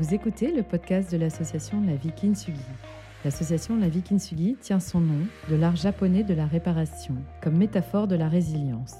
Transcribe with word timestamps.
Vous 0.00 0.14
écoutez 0.14 0.50
le 0.50 0.62
podcast 0.62 1.12
de 1.12 1.18
l'association 1.18 1.82
La 1.86 1.94
Vie 1.94 2.12
Kintsugi. 2.12 2.58
L'association 3.22 3.76
La 3.76 3.90
Vie 3.90 4.00
Kintsugi 4.00 4.56
tient 4.58 4.80
son 4.80 4.98
nom 4.98 5.26
de 5.50 5.56
l'art 5.56 5.76
japonais 5.76 6.22
de 6.22 6.32
la 6.32 6.46
réparation, 6.46 7.16
comme 7.42 7.58
métaphore 7.58 8.08
de 8.08 8.16
la 8.16 8.26
résilience. 8.26 8.96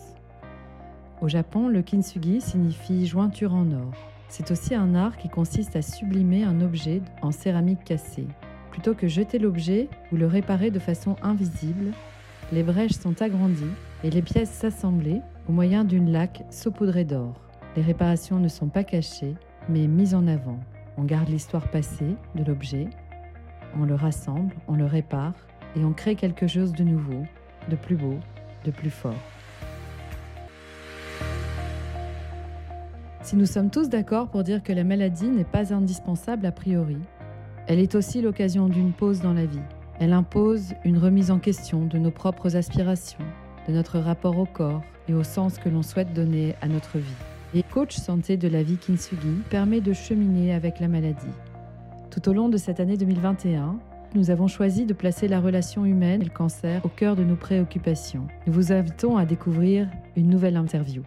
Au 1.23 1.29
Japon, 1.29 1.69
le 1.69 1.81
kintsugi 1.81 2.43
signifie 2.43 3.07
jointure 3.07 3.55
en 3.55 3.73
or. 3.73 3.93
C'est 4.29 4.51
aussi 4.51 4.75
un 4.75 4.95
art 4.95 5.17
qui 5.17 5.31
consiste 5.31 5.75
à 5.75 5.81
sublimer 5.81 6.45
un 6.45 6.61
objet 6.61 7.01
en 7.23 7.33
céramique 7.33 7.83
cassée. 7.83 8.29
Plutôt 8.71 8.93
que 8.93 9.09
jeter 9.09 9.39
l'objet 9.39 9.89
ou 10.13 10.17
le 10.17 10.27
réparer 10.27 10.71
de 10.71 10.79
façon 10.79 11.17
invisible, 11.23 11.93
les 12.53 12.63
brèches 12.63 12.99
sont 13.01 13.23
agrandies 13.23 13.73
et 14.05 14.11
les 14.11 14.21
pièces 14.21 14.53
s'assemblées 14.53 15.23
au 15.49 15.53
moyen 15.53 15.83
d'une 15.83 16.13
laque 16.13 16.45
saupoudrée 16.51 17.05
d'or. 17.05 17.41
Les 17.75 17.83
réparations 17.83 18.39
ne 18.39 18.49
sont 18.49 18.69
pas 18.69 18.85
cachées, 18.85 19.35
mais 19.71 19.87
mises 19.87 20.15
en 20.15 20.27
avant. 20.27 20.59
On 20.97 21.05
garde 21.05 21.29
l'histoire 21.29 21.69
passée 21.69 22.17
de 22.35 22.45
l'objet, 22.45 22.89
on 23.79 23.85
le 23.85 23.95
rassemble, 23.95 24.55
on 24.69 24.75
le 24.75 24.87
répare 24.87 25.35
et 25.77 25.85
on 25.85 25.93
crée 25.93 26.17
quelque 26.17 26.47
chose 26.47 26.73
de 26.73 26.85
nouveau, 26.85 27.23
de 27.69 27.77
plus 27.77 27.97
beau, 27.97 28.19
de 28.65 28.71
plus 28.71 28.91
fort. 28.91 29.15
Si 33.23 33.37
nous 33.37 33.47
sommes 33.47 33.71
tous 33.71 33.89
d'accord 33.89 34.29
pour 34.29 34.43
dire 34.43 34.63
que 34.63 34.73
la 34.73 34.83
maladie 34.83 35.29
n'est 35.29 35.45
pas 35.45 35.73
indispensable 35.73 36.47
a 36.47 36.53
priori, 36.53 36.99
elle 37.67 37.79
est 37.79 37.95
aussi 37.95 38.23
l'occasion 38.23 38.69
d'une 38.69 38.93
pause 38.93 39.21
dans 39.21 39.35
la 39.35 39.45
vie. 39.45 39.61
Elle 40.01 40.13
impose 40.13 40.75
une 40.85 40.99
remise 40.99 41.31
en 41.31 41.39
question 41.39 41.85
de 41.85 41.99
nos 41.99 42.11
propres 42.11 42.57
aspirations, 42.57 43.25
de 43.69 43.73
notre 43.75 43.99
rapport 43.99 44.39
au 44.39 44.47
corps 44.47 44.83
et 45.09 45.15
au 45.15 45.23
sens 45.23 45.59
que 45.59 45.69
l'on 45.69 45.83
souhaite 45.83 46.15
donner 46.15 46.55
à 46.63 46.69
notre 46.69 46.99
vie. 46.99 47.30
Et 47.53 47.65
coach 47.65 47.97
santé 47.97 48.37
de 48.37 48.47
la 48.47 48.63
vie 48.63 48.77
Kintsugi 48.77 49.43
permet 49.51 49.81
de 49.81 49.93
cheminer 49.93 50.55
avec 50.55 50.79
la 50.79 50.87
maladie. 50.87 51.35
Tout 52.09 52.29
au 52.29 52.33
long 52.33 52.49
de 52.49 52.57
cette 52.57 52.79
année 52.79 52.97
2021, 52.97 53.77
nous 54.15 54.31
avons 54.31 54.47
choisi 54.47 54.87
de 54.87 54.95
placer 54.95 55.27
la 55.27 55.41
relation 55.41 55.85
humaine 55.85 56.23
et 56.23 56.27
le 56.27 56.31
cancer 56.31 56.81
au 56.85 56.89
cœur 56.89 57.17
de 57.17 57.25
nos 57.25 57.35
préoccupations. 57.35 58.29
Nous 58.47 58.53
vous 58.53 58.71
invitons 58.71 59.17
à 59.17 59.25
découvrir 59.25 59.89
une 60.15 60.29
nouvelle 60.29 60.57
interview. 60.57 61.03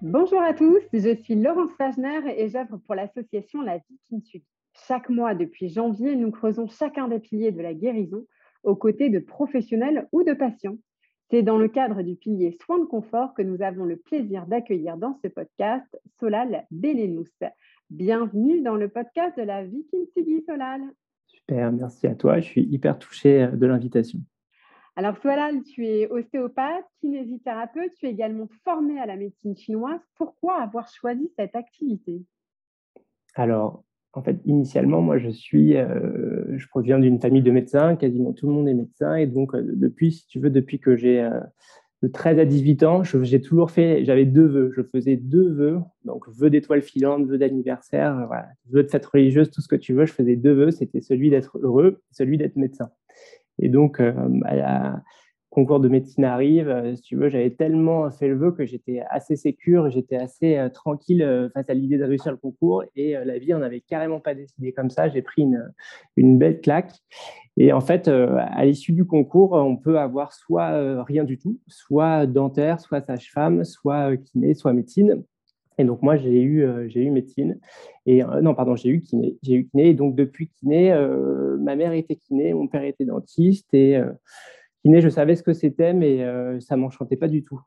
Bonjour 0.00 0.40
à 0.40 0.54
tous, 0.54 0.78
je 0.92 1.16
suis 1.16 1.34
Laurence 1.34 1.72
Wagner 1.76 2.40
et 2.40 2.48
j'œuvre 2.48 2.76
pour 2.86 2.94
l'association 2.94 3.62
La 3.62 3.78
Vie 3.78 3.98
Kintsugi. 4.08 4.46
Chaque 4.86 5.08
mois 5.08 5.34
depuis 5.34 5.70
janvier, 5.70 6.14
nous 6.14 6.30
creusons 6.30 6.68
chacun 6.68 7.08
des 7.08 7.18
piliers 7.18 7.50
de 7.50 7.62
la 7.62 7.74
guérison 7.74 8.24
aux 8.62 8.76
côtés 8.76 9.10
de 9.10 9.18
professionnels 9.18 10.06
ou 10.12 10.22
de 10.22 10.34
patients 10.34 10.76
c'est 11.30 11.42
dans 11.42 11.58
le 11.58 11.68
cadre 11.68 12.02
du 12.02 12.16
pilier 12.16 12.52
soins 12.52 12.78
de 12.78 12.84
confort 12.84 13.34
que 13.34 13.42
nous 13.42 13.60
avons 13.62 13.84
le 13.84 13.96
plaisir 13.96 14.46
d'accueillir 14.46 14.96
dans 14.96 15.18
ce 15.22 15.28
podcast 15.28 16.00
Solal 16.18 16.66
Belenous. 16.70 17.28
Bienvenue 17.90 18.62
dans 18.62 18.76
le 18.76 18.88
podcast 18.88 19.36
de 19.36 19.42
la 19.42 19.64
Viking 19.64 20.06
Sugi 20.14 20.42
Solal. 20.46 20.80
Super, 21.26 21.70
merci 21.72 22.06
à 22.06 22.14
toi. 22.14 22.40
Je 22.40 22.46
suis 22.46 22.62
hyper 22.62 22.98
touchée 22.98 23.42
euh, 23.42 23.50
de 23.50 23.66
l'invitation. 23.66 24.20
Alors 24.96 25.18
Solal, 25.18 25.62
tu 25.62 25.86
es 25.86 26.10
ostéopathe, 26.10 26.86
kinésithérapeute, 27.00 27.92
tu 27.94 28.06
es 28.06 28.10
également 28.10 28.48
formé 28.64 28.98
à 28.98 29.06
la 29.06 29.16
médecine 29.16 29.56
chinoise. 29.56 30.00
Pourquoi 30.16 30.62
avoir 30.62 30.88
choisi 30.88 31.30
cette 31.36 31.54
activité? 31.54 32.22
Alors, 33.34 33.84
en 34.12 34.22
fait, 34.22 34.38
initialement, 34.46 35.00
moi, 35.00 35.18
je 35.18 35.28
suis, 35.28 35.76
euh, 35.76 36.56
je 36.56 36.66
proviens 36.68 36.98
d'une 36.98 37.20
famille 37.20 37.42
de 37.42 37.50
médecins, 37.50 37.96
quasiment 37.96 38.32
tout 38.32 38.46
le 38.46 38.52
monde 38.52 38.68
est 38.68 38.74
médecin, 38.74 39.14
et 39.16 39.26
donc 39.26 39.54
euh, 39.54 39.62
depuis, 39.74 40.12
si 40.12 40.26
tu 40.26 40.40
veux, 40.40 40.50
depuis 40.50 40.78
que 40.78 40.96
j'ai 40.96 41.20
euh, 41.20 41.40
de 42.02 42.08
13 42.08 42.38
à 42.38 42.44
18 42.44 42.82
ans, 42.84 43.02
j'ai 43.04 43.40
toujours 43.40 43.70
fait, 43.70 44.04
j'avais 44.04 44.24
deux 44.24 44.46
vœux, 44.46 44.72
je 44.74 44.82
faisais 44.82 45.16
deux 45.16 45.52
vœux, 45.52 45.78
donc 46.04 46.28
vœux 46.28 46.48
d'étoile 46.48 46.82
filante, 46.82 47.26
vœux 47.26 47.38
d'anniversaire, 47.38 48.24
voilà, 48.26 48.48
vœux 48.70 48.82
de 48.82 48.88
fête 48.88 49.04
religieuse, 49.04 49.50
tout 49.50 49.60
ce 49.60 49.68
que 49.68 49.76
tu 49.76 49.92
veux, 49.92 50.06
je 50.06 50.12
faisais 50.12 50.36
deux 50.36 50.52
vœux, 50.52 50.70
c'était 50.70 51.00
celui 51.00 51.28
d'être 51.28 51.58
heureux, 51.58 52.02
celui 52.10 52.38
d'être 52.38 52.56
médecin. 52.56 52.90
Et 53.60 53.68
donc, 53.68 54.00
à, 54.00 55.02
concours 55.50 55.80
de 55.80 55.88
médecine 55.88 56.24
arrive, 56.24 56.68
euh, 56.68 56.94
si 56.94 57.02
tu 57.02 57.16
veux, 57.16 57.28
j'avais 57.28 57.50
tellement 57.50 58.10
fait 58.10 58.28
le 58.28 58.36
vœu 58.36 58.52
que 58.52 58.66
j'étais 58.66 59.02
assez 59.08 59.36
sécure, 59.36 59.90
j'étais 59.90 60.16
assez 60.16 60.56
euh, 60.56 60.68
tranquille 60.68 61.22
euh, 61.22 61.48
face 61.50 61.70
à 61.70 61.74
l'idée 61.74 61.96
de 61.96 62.04
réussir 62.04 62.32
le 62.32 62.36
concours 62.36 62.84
et 62.96 63.12
la 63.24 63.38
vie 63.38 63.54
en 63.54 63.62
avait 63.62 63.80
carrément 63.80 64.20
pas 64.20 64.34
décidé 64.34 64.72
comme 64.72 64.90
ça. 64.90 65.08
J'ai 65.08 65.22
pris 65.22 65.42
une, 65.42 65.72
une 66.16 66.38
belle 66.38 66.60
claque. 66.60 66.92
Et 67.56 67.72
en 67.72 67.80
fait, 67.80 68.06
à 68.06 68.64
l'issue 68.64 68.92
du 68.92 69.04
concours, 69.04 69.52
on 69.52 69.76
peut 69.76 69.98
avoir 69.98 70.32
soit 70.32 71.02
rien 71.02 71.24
du 71.24 71.38
tout, 71.38 71.58
soit 71.66 72.26
dentaire, 72.26 72.78
soit 72.78 73.00
sage-femme, 73.00 73.64
soit 73.64 74.16
kiné, 74.16 74.54
soit 74.54 74.72
médecine. 74.72 75.24
Et 75.76 75.82
donc 75.82 76.00
moi, 76.02 76.16
j'ai 76.16 76.40
eu, 76.40 76.64
eu 76.94 77.10
médecine. 77.10 77.58
Et 78.06 78.22
non, 78.42 78.54
pardon, 78.54 78.76
j'ai 78.76 78.90
eu 78.90 79.00
kiné. 79.00 79.36
J'ai 79.42 79.54
eu 79.54 79.66
kiné. 79.66 79.88
Et 79.88 79.94
donc 79.94 80.14
depuis 80.14 80.50
kiné, 80.50 80.92
ma 81.58 81.74
mère 81.74 81.92
était 81.94 82.14
kiné, 82.14 82.54
mon 82.54 82.68
père 82.68 82.84
était 82.84 83.04
dentiste. 83.04 83.74
Et 83.74 84.00
Kiné, 84.82 85.00
je 85.00 85.08
savais 85.08 85.34
ce 85.34 85.42
que 85.42 85.52
c'était, 85.52 85.92
mais 85.92 86.22
euh, 86.22 86.60
ça 86.60 86.76
m'enchantait 86.76 87.16
pas 87.16 87.28
du 87.28 87.42
tout. 87.42 87.60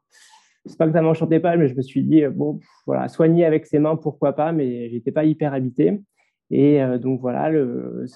C'est 0.65 0.77
pas 0.77 0.85
que 0.85 0.93
ça 0.93 1.01
m'enchantait 1.01 1.39
pas, 1.39 1.57
mais 1.57 1.67
je 1.67 1.75
me 1.75 1.81
suis 1.81 2.03
dit, 2.03 2.23
euh, 2.23 2.29
bon, 2.29 2.59
voilà, 2.85 3.07
soigner 3.07 3.45
avec 3.45 3.65
ses 3.65 3.79
mains, 3.79 3.95
pourquoi 3.95 4.33
pas, 4.33 4.51
mais 4.51 4.89
j'étais 4.89 5.11
pas 5.11 5.25
hyper 5.25 5.53
habité. 5.53 6.01
Et 6.51 6.81
euh, 6.81 6.97
donc 6.97 7.21
voilà, 7.21 7.51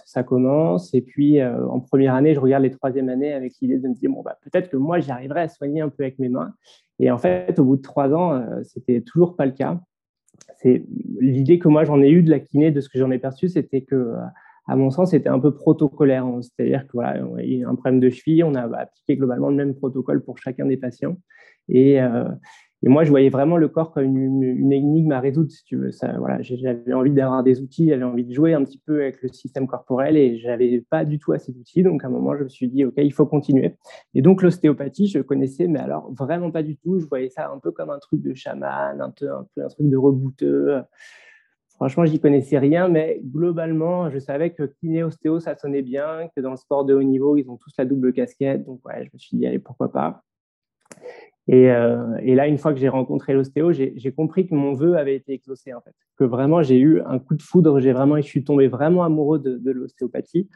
ça 0.05 0.23
commence. 0.23 0.93
Et 0.93 1.01
puis 1.01 1.41
en 1.43 1.79
première 1.79 2.13
année, 2.13 2.33
je 2.33 2.39
regarde 2.39 2.63
les 2.63 2.71
troisième 2.71 3.09
années 3.09 3.33
avec 3.33 3.53
l'idée 3.61 3.79
de 3.79 3.87
me 3.87 3.93
dire, 3.93 4.09
bon, 4.09 4.21
bah, 4.21 4.37
peut-être 4.41 4.69
que 4.69 4.77
moi, 4.77 4.99
j'y 4.99 5.11
arriverai 5.11 5.41
à 5.41 5.47
soigner 5.47 5.81
un 5.81 5.89
peu 5.89 6.03
avec 6.03 6.19
mes 6.19 6.29
mains. 6.29 6.53
Et 6.99 7.11
en 7.11 7.17
fait, 7.17 7.59
au 7.59 7.65
bout 7.65 7.77
de 7.77 7.81
trois 7.81 8.13
ans, 8.13 8.45
c'était 8.63 9.01
toujours 9.01 9.35
pas 9.35 9.45
le 9.45 9.51
cas. 9.51 9.79
L'idée 11.19 11.59
que 11.59 11.67
moi 11.67 11.83
j'en 11.83 12.01
ai 12.01 12.09
eue 12.09 12.23
de 12.23 12.29
la 12.29 12.39
kiné, 12.39 12.71
de 12.71 12.81
ce 12.81 12.89
que 12.89 12.97
j'en 12.97 13.11
ai 13.11 13.19
perçu, 13.19 13.49
c'était 13.49 13.81
que 13.81 14.15
à 14.67 14.75
mon 14.75 14.89
sens, 14.89 15.11
c'était 15.11 15.29
un 15.29 15.39
peu 15.39 15.53
protocolaire. 15.53 16.25
C'est-à-dire 16.41 16.85
que 16.87 16.93
voilà, 16.93 17.19
y 17.43 17.63
a 17.63 17.69
un 17.69 17.75
problème 17.75 17.99
de 17.99 18.09
cheville, 18.09 18.43
on 18.43 18.55
a 18.55 18.61
appliqué 18.61 19.15
globalement 19.15 19.49
le 19.49 19.55
même 19.55 19.75
protocole 19.75 20.23
pour 20.23 20.37
chacun 20.37 20.65
des 20.65 20.77
patients. 20.77 21.17
Et, 21.69 22.01
euh, 22.01 22.25
moi, 22.83 23.03
je 23.03 23.09
voyais 23.09 23.29
vraiment 23.29 23.57
le 23.57 23.67
corps 23.67 23.91
comme 23.91 24.15
une, 24.15 24.71
énigme 24.71 25.11
à 25.11 25.19
résoudre, 25.19 25.49
si 25.49 25.63
tu 25.63 25.75
veux. 25.75 25.89
J'avais 26.41 26.93
envie 26.93 27.11
d'avoir 27.11 27.43
des 27.43 27.59
outils, 27.61 27.89
j'avais 27.89 28.03
envie 28.03 28.25
de 28.25 28.31
jouer 28.31 28.53
un 28.53 28.63
petit 28.63 28.77
peu 28.77 29.01
avec 29.01 29.23
le 29.23 29.29
système 29.29 29.65
corporel 29.65 30.17
et 30.17 30.37
j'avais 30.37 30.85
pas 30.87 31.03
du 31.03 31.17
tout 31.17 31.31
assez 31.31 31.51
d'outils. 31.51 31.81
Donc, 31.81 32.03
à 32.03 32.07
un 32.07 32.11
moment, 32.11 32.37
je 32.37 32.43
me 32.43 32.49
suis 32.49 32.67
dit, 32.67 32.85
OK, 32.85 32.93
il 32.97 33.13
faut 33.13 33.25
continuer. 33.25 33.75
Et 34.13 34.21
donc, 34.21 34.43
l'ostéopathie, 34.43 35.07
je 35.07 35.19
connaissais, 35.19 35.67
mais 35.67 35.79
alors 35.79 36.13
vraiment 36.13 36.51
pas 36.51 36.61
du 36.61 36.77
tout. 36.77 36.99
Je 36.99 37.07
voyais 37.07 37.29
ça 37.29 37.49
un 37.49 37.57
peu 37.57 37.71
comme 37.71 37.89
un 37.89 37.97
truc 37.97 38.21
de 38.21 38.35
chaman, 38.35 39.01
un 39.01 39.07
un 39.07 39.67
truc 39.67 39.89
de 39.89 39.97
rebouteux. 39.97 40.83
Franchement, 41.75 42.05
j'y 42.05 42.19
connaissais 42.19 42.57
rien, 42.57 42.87
mais 42.87 43.19
globalement, 43.21 44.09
je 44.09 44.17
savais 44.17 44.51
que 44.51 44.63
kiné 44.63 45.03
ostéo, 45.03 45.41
ça 45.41 45.55
sonnait 45.55 45.81
bien, 45.81 46.29
que 46.33 46.39
dans 46.39 46.51
le 46.51 46.57
sport 46.57 46.85
de 46.85 46.93
haut 46.93 47.03
niveau, 47.03 47.35
ils 47.35 47.49
ont 47.49 47.57
tous 47.57 47.73
la 47.77 47.83
double 47.83 48.13
casquette. 48.13 48.65
Donc, 48.65 48.79
ouais, 48.85 49.03
je 49.03 49.09
me 49.13 49.19
suis 49.19 49.37
dit, 49.37 49.45
allez, 49.45 49.59
pourquoi 49.59 49.91
pas. 49.91 50.23
Et, 51.47 51.69
euh, 51.69 52.17
et 52.21 52.33
là, 52.33 52.47
une 52.47 52.57
fois 52.57 52.73
que 52.73 52.79
j'ai 52.79 52.87
rencontré 52.87 53.33
l'ostéo, 53.33 53.73
j'ai 53.73 54.11
compris 54.13 54.47
que 54.47 54.55
mon 54.55 54.73
vœu 54.73 54.97
avait 54.97 55.15
été 55.15 55.33
exaucé, 55.33 55.73
en 55.73 55.81
fait. 55.81 55.93
Que 56.17 56.23
vraiment, 56.23 56.63
j'ai 56.63 56.77
eu 56.77 57.01
un 57.01 57.19
coup 57.19 57.35
de 57.35 57.41
foudre, 57.41 57.81
j'ai 57.81 57.91
vraiment, 57.91 58.15
je 58.17 58.21
suis 58.21 58.43
tombé 58.45 58.67
vraiment 58.67 59.03
amoureux 59.03 59.39
de, 59.39 59.71
l'ostéopathie. 59.71 60.49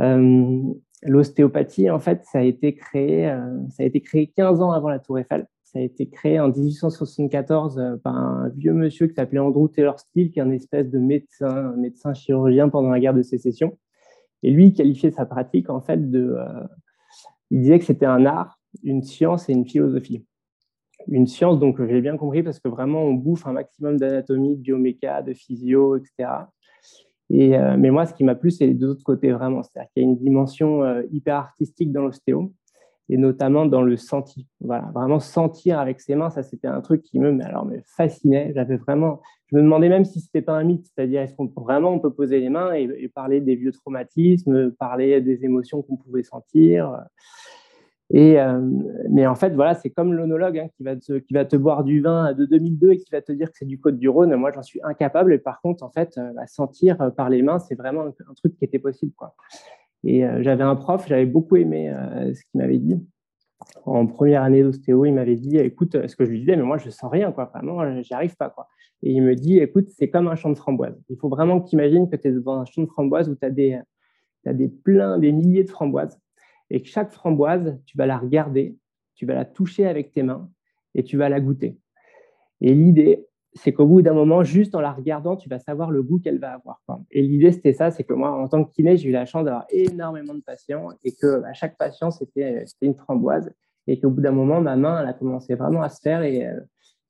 Euh, 0.00 0.62
l'ostéopathie, 1.04 1.90
en 1.90 1.98
fait, 1.98 2.22
ça 2.24 2.40
a 2.40 2.42
été 2.42 2.74
créé, 2.74 3.30
euh, 3.30 3.40
ça 3.70 3.82
a 3.82 3.86
été 3.86 4.02
créé 4.02 4.26
15 4.26 4.60
ans 4.60 4.72
avant 4.72 4.90
la 4.90 4.98
Tour 4.98 5.18
Eiffel. 5.18 5.46
Ça 5.72 5.78
a 5.78 5.82
été 5.82 6.06
créé 6.06 6.38
en 6.38 6.48
1874 6.48 7.78
euh, 7.78 7.96
par 7.96 8.14
un 8.14 8.50
vieux 8.50 8.74
monsieur 8.74 9.06
qui 9.06 9.14
s'appelait 9.14 9.38
Andrew 9.38 9.68
Taylor 9.68 9.98
Steele, 9.98 10.30
qui 10.30 10.38
est 10.38 10.42
un 10.42 10.50
espèce 10.50 10.90
de 10.90 10.98
médecin, 10.98 11.72
médecin 11.76 12.12
chirurgien 12.12 12.68
pendant 12.68 12.90
la 12.90 13.00
guerre 13.00 13.14
de 13.14 13.22
sécession. 13.22 13.78
Et 14.42 14.50
lui, 14.50 14.66
il 14.66 14.74
qualifiait 14.74 15.12
sa 15.12 15.24
pratique 15.24 15.70
en 15.70 15.80
fait 15.80 16.10
de. 16.10 16.36
Euh, 16.38 16.66
il 17.50 17.60
disait 17.60 17.78
que 17.78 17.86
c'était 17.86 18.06
un 18.06 18.26
art, 18.26 18.58
une 18.82 19.02
science 19.02 19.48
et 19.48 19.54
une 19.54 19.66
philosophie. 19.66 20.26
Une 21.08 21.26
science, 21.26 21.58
donc 21.58 21.82
j'ai 21.86 22.02
bien 22.02 22.18
compris, 22.18 22.42
parce 22.42 22.60
que 22.60 22.68
vraiment 22.68 23.04
on 23.04 23.14
bouffe 23.14 23.46
un 23.46 23.52
maximum 23.52 23.96
d'anatomie, 23.96 24.56
de 24.56 24.62
bioméca, 24.62 25.22
de 25.22 25.32
physio, 25.32 25.96
etc. 25.96 26.28
Et, 27.30 27.56
euh, 27.56 27.76
mais 27.78 27.90
moi, 27.90 28.04
ce 28.04 28.12
qui 28.12 28.24
m'a 28.24 28.34
plu, 28.34 28.50
c'est 28.50 28.66
les 28.66 28.74
deux 28.74 28.90
autres 28.90 29.04
côtés 29.04 29.32
vraiment. 29.32 29.62
C'est-à-dire 29.62 29.90
qu'il 29.92 30.02
y 30.02 30.06
a 30.06 30.08
une 30.08 30.18
dimension 30.18 31.00
hyper 31.10 31.36
artistique 31.36 31.92
dans 31.92 32.02
l'ostéo 32.02 32.52
et 33.12 33.18
notamment 33.18 33.66
dans 33.66 33.82
le 33.82 33.98
senti. 33.98 34.46
Voilà, 34.60 34.90
vraiment 34.94 35.20
sentir 35.20 35.78
avec 35.78 36.00
ses 36.00 36.14
mains, 36.14 36.30
ça 36.30 36.42
c'était 36.42 36.66
un 36.66 36.80
truc 36.80 37.02
qui 37.02 37.18
me, 37.18 37.44
alors, 37.44 37.66
me 37.66 37.76
fascinait. 37.84 38.52
J'avais 38.54 38.76
vraiment, 38.76 39.20
je 39.48 39.56
me 39.56 39.60
demandais 39.60 39.90
même 39.90 40.06
si 40.06 40.20
c'était 40.20 40.40
pas 40.40 40.54
un 40.54 40.64
mythe, 40.64 40.86
c'est-à-dire 40.86 41.20
est-ce 41.20 41.34
qu'on 41.34 41.52
vraiment 41.54 41.90
on 41.90 41.98
peut 41.98 42.12
poser 42.12 42.40
les 42.40 42.48
mains 42.48 42.72
et, 42.72 43.08
parler 43.14 43.42
des 43.42 43.54
vieux 43.54 43.70
traumatismes, 43.70 44.70
parler 44.72 45.20
des 45.20 45.44
émotions 45.44 45.82
qu'on 45.82 45.96
pouvait 45.96 46.22
sentir. 46.22 47.02
Et 48.14 48.40
euh, 48.40 48.60
mais 49.10 49.26
en 49.26 49.34
fait, 49.34 49.50
voilà, 49.50 49.74
c'est 49.74 49.90
comme 49.90 50.14
l'onologue 50.14 50.58
hein, 50.58 50.68
qui, 50.74 50.82
va 50.82 50.96
te, 50.96 51.18
qui 51.18 51.34
va 51.34 51.44
te 51.44 51.56
boire 51.56 51.84
du 51.84 52.00
vin 52.00 52.32
de 52.32 52.46
2002 52.46 52.92
et 52.92 52.96
qui 52.96 53.10
va 53.10 53.20
te 53.20 53.32
dire 53.32 53.50
que 53.50 53.58
c'est 53.58 53.66
du 53.66 53.78
Côte 53.78 53.98
du 53.98 54.08
Rhône. 54.08 54.34
Moi, 54.36 54.52
j'en 54.54 54.62
suis 54.62 54.80
incapable. 54.82 55.34
Et 55.34 55.38
par 55.38 55.60
contre, 55.60 55.82
en 55.82 55.90
fait, 55.90 56.16
euh, 56.16 56.32
bah, 56.34 56.46
sentir 56.46 56.96
par 57.14 57.28
les 57.28 57.42
mains, 57.42 57.58
c'est 57.58 57.74
vraiment 57.74 58.02
un, 58.02 58.08
un, 58.08 58.34
truc 58.34 58.56
qui 58.56 58.64
était 58.64 58.78
possible. 58.78 59.12
Quoi. 59.16 59.34
Et 60.04 60.24
euh, 60.24 60.42
j'avais 60.42 60.64
un 60.64 60.76
prof, 60.76 61.06
j'avais 61.06 61.26
beaucoup 61.26 61.56
aimé 61.56 61.90
euh, 61.90 62.34
ce 62.34 62.42
qu'il 62.44 62.60
m'avait 62.60 62.78
dit. 62.78 63.00
En 63.84 64.06
première 64.06 64.42
année 64.42 64.62
d'ostéo, 64.62 65.04
il 65.04 65.12
m'avait 65.12 65.36
dit, 65.36 65.56
écoute, 65.56 66.06
ce 66.06 66.16
que 66.16 66.24
je 66.24 66.30
lui 66.30 66.40
disais, 66.40 66.56
mais 66.56 66.62
moi, 66.62 66.78
je 66.78 66.90
sens 66.90 67.10
rien, 67.10 67.30
quoi. 67.30 67.50
Vraiment, 67.54 68.02
j'y 68.02 68.12
arrive 68.12 68.36
pas, 68.36 68.50
quoi. 68.50 68.68
Et 69.02 69.12
il 69.12 69.22
me 69.22 69.34
dit, 69.34 69.58
écoute, 69.58 69.88
c'est 69.90 70.10
comme 70.10 70.28
un 70.28 70.34
champ 70.34 70.50
de 70.50 70.56
framboises. 70.56 71.00
Il 71.08 71.16
faut 71.16 71.28
vraiment 71.28 71.60
que 71.60 71.68
tu 71.68 71.74
imagines 71.74 72.08
que 72.10 72.16
tu 72.16 72.28
es 72.28 72.32
dans 72.32 72.58
un 72.58 72.64
champ 72.64 72.82
de 72.82 72.88
framboises 72.88 73.28
où 73.28 73.36
tu 73.36 73.44
as 73.44 73.50
des, 73.50 73.80
des 74.44 74.68
pleins, 74.68 75.18
des 75.18 75.32
milliers 75.32 75.64
de 75.64 75.70
framboises. 75.70 76.18
Et 76.70 76.80
que 76.80 76.88
chaque 76.88 77.12
framboise, 77.12 77.78
tu 77.86 77.96
vas 77.96 78.06
la 78.06 78.18
regarder, 78.18 78.76
tu 79.14 79.26
vas 79.26 79.34
la 79.34 79.44
toucher 79.44 79.86
avec 79.86 80.12
tes 80.12 80.22
mains 80.22 80.50
et 80.94 81.04
tu 81.04 81.16
vas 81.16 81.28
la 81.28 81.40
goûter. 81.40 81.78
Et 82.60 82.74
l'idée, 82.74 83.26
c'est 83.54 83.72
qu'au 83.72 83.86
bout 83.86 84.02
d'un 84.02 84.14
moment, 84.14 84.42
juste 84.42 84.74
en 84.74 84.80
la 84.80 84.92
regardant, 84.92 85.36
tu 85.36 85.48
vas 85.48 85.58
savoir 85.58 85.90
le 85.90 86.02
goût 86.02 86.18
qu'elle 86.18 86.38
va 86.38 86.54
avoir. 86.54 86.80
Et 87.10 87.22
l'idée, 87.22 87.52
c'était 87.52 87.74
ça, 87.74 87.90
c'est 87.90 88.04
que 88.04 88.14
moi, 88.14 88.30
en 88.30 88.48
tant 88.48 88.64
que 88.64 88.72
kiné, 88.72 88.96
j'ai 88.96 89.10
eu 89.10 89.12
la 89.12 89.26
chance 89.26 89.44
d'avoir 89.44 89.66
énormément 89.70 90.34
de 90.34 90.40
patients 90.40 90.88
et 91.04 91.12
que 91.14 91.42
à 91.44 91.52
chaque 91.52 91.76
patient, 91.76 92.10
c'était 92.10 92.64
une 92.80 92.94
framboise. 92.94 93.52
Et 93.86 94.00
qu'au 94.00 94.10
bout 94.10 94.20
d'un 94.20 94.32
moment, 94.32 94.60
ma 94.60 94.76
main, 94.76 95.02
elle 95.02 95.08
a 95.08 95.12
commencé 95.12 95.54
vraiment 95.54 95.82
à 95.82 95.88
se 95.88 96.00
faire 96.00 96.22
et, 96.22 96.46
euh, 96.46 96.60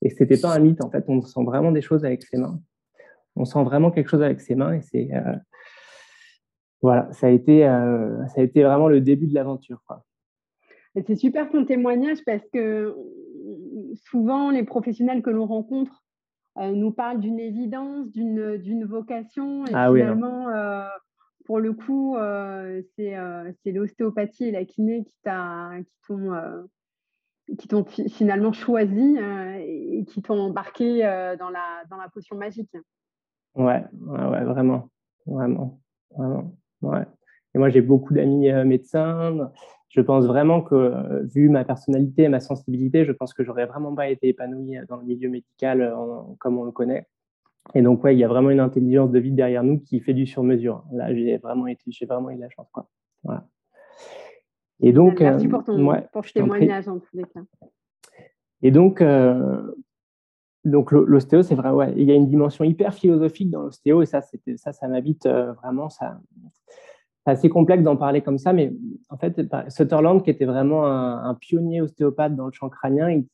et 0.00 0.08
ce 0.08 0.22
n'était 0.22 0.38
pas 0.38 0.54
un 0.54 0.58
mythe. 0.58 0.82
En 0.82 0.90
fait, 0.90 1.04
on 1.06 1.20
sent 1.20 1.44
vraiment 1.44 1.70
des 1.70 1.82
choses 1.82 2.04
avec 2.04 2.22
ses 2.22 2.38
mains. 2.38 2.58
On 3.36 3.44
sent 3.44 3.62
vraiment 3.62 3.90
quelque 3.90 4.08
chose 4.08 4.22
avec 4.22 4.40
ses 4.40 4.54
mains 4.54 4.72
et 4.72 4.80
c'est. 4.80 5.10
Euh, 5.14 5.36
voilà, 6.80 7.08
ça 7.12 7.28
a, 7.28 7.30
été, 7.30 7.64
euh, 7.64 8.26
ça 8.28 8.40
a 8.40 8.44
été 8.44 8.64
vraiment 8.64 8.88
le 8.88 9.00
début 9.00 9.28
de 9.28 9.34
l'aventure. 9.34 9.80
C'est 11.06 11.14
super 11.14 11.48
ton 11.48 11.64
témoignage 11.64 12.18
parce 12.26 12.44
que 12.52 12.96
souvent, 13.94 14.50
les 14.50 14.64
professionnels 14.64 15.22
que 15.22 15.30
l'on 15.30 15.46
rencontre 15.46 16.01
euh, 16.01 16.01
nous 16.56 16.92
parlent 16.92 17.20
d'une 17.20 17.38
évidence, 17.38 18.10
d'une 18.10 18.84
vocation. 18.84 19.66
Et 19.66 19.70
ah 19.74 19.92
finalement, 19.92 20.48
euh, 20.48 20.86
pour 21.44 21.58
le 21.58 21.72
coup, 21.72 22.16
euh, 22.16 22.82
c'est 22.96 23.72
l'ostéopathie 23.72 24.44
et 24.44 24.50
la 24.50 24.64
kiné 24.64 25.04
qui 25.04 25.16
t'ont 27.68 27.84
finalement 27.84 28.52
choisi 28.52 29.16
et 29.18 30.04
qui 30.06 30.22
t'ont 30.22 30.40
embarqué 30.40 31.02
dans, 31.38 31.50
la, 31.50 31.84
dans 31.90 31.96
la 31.96 32.08
potion 32.08 32.36
magique. 32.36 32.76
Ouais, 33.54 33.84
ouais, 33.92 34.24
ouais, 34.26 34.44
vraiment, 34.44 34.88
vraiment, 35.26 35.80
vraiment. 36.16 36.54
Ouais. 36.80 37.04
Et 37.54 37.58
moi, 37.58 37.68
j'ai 37.68 37.82
beaucoup 37.82 38.14
d'amis 38.14 38.50
médecins 38.64 39.50
je 39.92 40.00
pense 40.00 40.24
vraiment 40.24 40.62
que, 40.62 40.74
euh, 40.74 41.22
vu 41.24 41.50
ma 41.50 41.64
personnalité 41.64 42.22
et 42.22 42.28
ma 42.28 42.40
sensibilité, 42.40 43.04
je 43.04 43.12
pense 43.12 43.34
que 43.34 43.44
j'aurais 43.44 43.66
vraiment 43.66 43.94
pas 43.94 44.08
été 44.08 44.28
épanoui 44.28 44.76
dans 44.88 44.96
le 44.96 45.04
milieu 45.04 45.28
médical 45.28 45.82
euh, 45.82 45.94
comme 46.38 46.58
on 46.58 46.64
le 46.64 46.72
connaît. 46.72 47.06
Et 47.74 47.82
donc, 47.82 48.02
ouais, 48.02 48.16
il 48.16 48.18
y 48.18 48.24
a 48.24 48.28
vraiment 48.28 48.48
une 48.48 48.60
intelligence 48.60 49.10
de 49.10 49.18
vie 49.18 49.32
derrière 49.32 49.62
nous 49.62 49.78
qui 49.80 50.00
fait 50.00 50.14
du 50.14 50.26
sur-mesure. 50.26 50.82
Là, 50.92 51.14
j'ai 51.14 51.36
vraiment, 51.36 51.66
été, 51.66 51.82
j'ai 51.88 52.06
vraiment 52.06 52.30
eu 52.30 52.36
de 52.36 52.40
la 52.40 52.48
chance. 52.48 52.68
Quoi. 52.72 52.88
Voilà. 53.22 53.46
Et 54.80 54.94
donc, 54.94 55.20
Merci 55.20 55.46
pour 55.46 55.62
ton 55.62 55.86
ouais, 55.86 56.08
pour 56.10 56.24
témoignage 56.24 56.88
en 56.88 56.98
tous 56.98 57.14
les 57.14 57.24
cas. 57.24 57.42
Et 58.62 58.70
donc, 58.70 59.02
donc 60.64 60.90
l'ostéo, 60.90 61.42
c'est 61.42 61.54
vrai, 61.54 61.70
ouais, 61.70 61.92
il 61.96 62.04
y 62.04 62.12
a 62.12 62.14
une 62.14 62.28
dimension 62.28 62.64
hyper 62.64 62.94
philosophique 62.94 63.50
dans 63.50 63.62
l'ostéo 63.62 64.02
et 64.02 64.06
ça, 64.06 64.22
ça, 64.56 64.72
ça 64.72 64.88
m'habite 64.88 65.28
vraiment. 65.28 65.88
Ça, 65.88 66.20
assez 67.24 67.48
complexe 67.48 67.82
d'en 67.82 67.96
parler 67.96 68.20
comme 68.20 68.38
ça, 68.38 68.52
mais 68.52 68.72
en 69.08 69.16
fait, 69.16 69.40
Sutherland, 69.68 70.22
qui 70.22 70.30
était 70.30 70.44
vraiment 70.44 70.86
un, 70.86 71.34
pionnier 71.34 71.80
ostéopathe 71.80 72.34
dans 72.34 72.46
le 72.46 72.52
champ 72.52 72.68
crânien, 72.68 73.10
il 73.10 73.26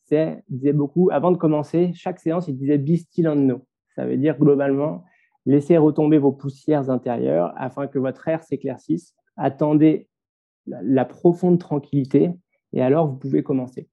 disait, 0.51 0.73
beaucoup, 0.73 1.09
avant 1.11 1.31
de 1.31 1.37
commencer, 1.37 1.93
chaque 1.95 2.21
séance, 2.21 2.49
il 2.49 2.57
disait 2.57 2.79
Be 2.79 2.97
still 2.97 3.29
and. 3.29 3.61
Ça 3.95 4.05
veut 4.05 4.17
dire 4.17 4.39
globalement, 4.39 5.05
laissez 5.47 5.79
retomber 5.79 6.19
vos 6.19 6.33
poussières 6.33 6.91
intérieures 6.91 7.53
afin 7.57 7.87
que 7.87 7.99
votre 7.99 8.29
air 8.29 8.43
s'éclaircisse. 8.43 9.15
Attendez 9.37 10.09
la 10.67 11.05
profonde 11.05 11.59
tranquillité 11.59 12.31
et 12.73 12.83
alors 12.83 13.09
vous 13.09 13.17
pouvez 13.17 13.43
commencer. 13.43 13.89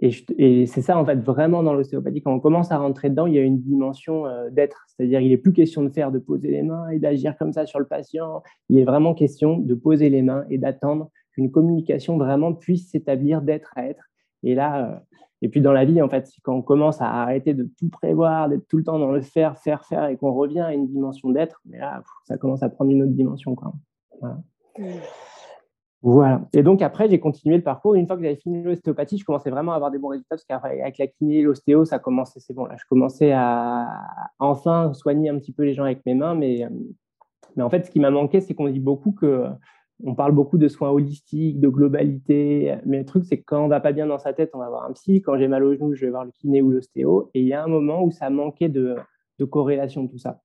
Et, 0.00 0.66
c'est 0.66 0.82
ça, 0.82 0.96
en 0.96 1.04
fait, 1.04 1.16
vraiment 1.16 1.62
dans 1.62 1.74
l'ostéopathie, 1.74 2.22
quand 2.22 2.32
on 2.32 2.38
commence 2.38 2.70
à 2.70 2.78
rentrer 2.78 3.10
dedans, 3.10 3.26
il 3.26 3.34
y 3.34 3.38
a 3.38 3.42
une 3.42 3.60
dimension 3.60 4.26
euh, 4.26 4.48
d'être. 4.50 4.84
C'est-à-dire, 4.86 5.20
il 5.20 5.30
n'est 5.30 5.36
plus 5.36 5.52
question 5.52 5.82
de 5.82 5.88
faire, 5.88 6.12
de 6.12 6.20
poser 6.20 6.50
les 6.50 6.62
mains 6.62 6.88
et 6.90 7.00
d'agir 7.00 7.36
comme 7.36 7.52
ça 7.52 7.66
sur 7.66 7.80
le 7.80 7.86
patient. 7.86 8.42
Il 8.68 8.78
est 8.78 8.84
vraiment 8.84 9.14
question 9.14 9.58
de 9.58 9.74
poser 9.74 10.08
les 10.08 10.22
mains 10.22 10.44
et 10.50 10.58
d'attendre 10.58 11.10
qu'une 11.32 11.50
communication 11.50 12.16
vraiment 12.16 12.52
puisse 12.52 12.90
s'établir 12.90 13.42
d'être 13.42 13.72
à 13.74 13.86
être. 13.86 14.04
Et 14.44 14.54
là, 14.54 14.88
euh, 14.88 14.98
et 15.42 15.48
puis 15.48 15.60
dans 15.60 15.72
la 15.72 15.84
vie, 15.84 16.00
en 16.00 16.08
fait, 16.08 16.30
quand 16.42 16.54
on 16.54 16.62
commence 16.62 17.00
à 17.00 17.10
arrêter 17.22 17.54
de 17.54 17.68
tout 17.78 17.88
prévoir, 17.88 18.48
d'être 18.48 18.66
tout 18.68 18.76
le 18.76 18.84
temps 18.84 19.00
dans 19.00 19.10
le 19.10 19.20
faire, 19.20 19.58
faire, 19.58 19.84
faire, 19.84 20.06
et 20.06 20.16
qu'on 20.16 20.32
revient 20.32 20.60
à 20.60 20.74
une 20.74 20.86
dimension 20.86 21.30
d'être, 21.30 21.60
mais 21.64 21.78
là, 21.78 22.02
ça 22.24 22.38
commence 22.38 22.62
à 22.62 22.68
prendre 22.68 22.90
une 22.90 23.02
autre 23.02 23.12
dimension. 23.12 23.54
Quoi. 23.56 23.72
Voilà. 24.20 24.38
Mmh. 24.78 24.84
Voilà. 26.02 26.42
Et 26.52 26.62
donc 26.62 26.80
après, 26.80 27.08
j'ai 27.08 27.18
continué 27.18 27.56
le 27.56 27.62
parcours. 27.62 27.94
Une 27.94 28.06
fois 28.06 28.16
que 28.16 28.22
j'avais 28.22 28.36
fini 28.36 28.62
l'ostéopathie, 28.62 29.18
je 29.18 29.24
commençais 29.24 29.50
vraiment 29.50 29.72
à 29.72 29.76
avoir 29.76 29.90
des 29.90 29.98
bons 29.98 30.08
résultats 30.08 30.36
parce 30.36 30.44
qu'avec 30.44 30.96
la 30.96 31.06
kiné 31.08 31.42
l'ostéo, 31.42 31.84
ça 31.84 31.98
commençait, 31.98 32.38
c'est 32.40 32.54
bon. 32.54 32.66
Là, 32.66 32.76
je 32.78 32.84
commençais 32.88 33.32
à 33.32 33.88
enfin 34.38 34.92
soigner 34.94 35.28
un 35.28 35.38
petit 35.38 35.52
peu 35.52 35.64
les 35.64 35.74
gens 35.74 35.84
avec 35.84 36.06
mes 36.06 36.14
mains. 36.14 36.36
Mais, 36.36 36.64
euh, 36.64 37.62
en 37.62 37.70
fait, 37.70 37.86
ce 37.86 37.90
qui 37.90 37.98
m'a 37.98 38.10
manqué, 38.10 38.40
c'est 38.40 38.54
qu'on 38.54 38.68
dit 38.68 38.78
beaucoup 38.80 39.12
que 39.12 39.46
on 40.04 40.14
parle 40.14 40.30
beaucoup 40.30 40.58
de 40.58 40.68
soins 40.68 40.90
holistiques, 40.90 41.58
de 41.58 41.68
globalité. 41.68 42.76
Mais 42.86 42.98
le 42.98 43.04
truc, 43.04 43.24
c'est 43.24 43.38
que 43.38 43.44
quand 43.44 43.64
on 43.64 43.68
va 43.68 43.80
pas 43.80 43.90
bien 43.90 44.06
dans 44.06 44.18
sa 44.18 44.32
tête, 44.32 44.50
on 44.54 44.58
va 44.58 44.68
voir 44.68 44.84
un 44.84 44.92
psy. 44.92 45.22
Quand 45.22 45.36
j'ai 45.36 45.48
mal 45.48 45.64
au 45.64 45.74
genou, 45.74 45.94
je 45.94 46.04
vais 46.04 46.10
voir 46.10 46.24
le 46.24 46.30
kiné 46.30 46.62
ou 46.62 46.70
l'ostéo. 46.70 47.30
Et 47.34 47.40
il 47.40 47.48
y 47.48 47.52
a 47.52 47.64
un 47.64 47.66
moment 47.66 48.04
où 48.04 48.12
ça 48.12 48.30
manquait 48.30 48.68
de, 48.68 48.94
de 49.40 49.44
corrélation 49.44 50.06
tout 50.06 50.18
ça. 50.18 50.40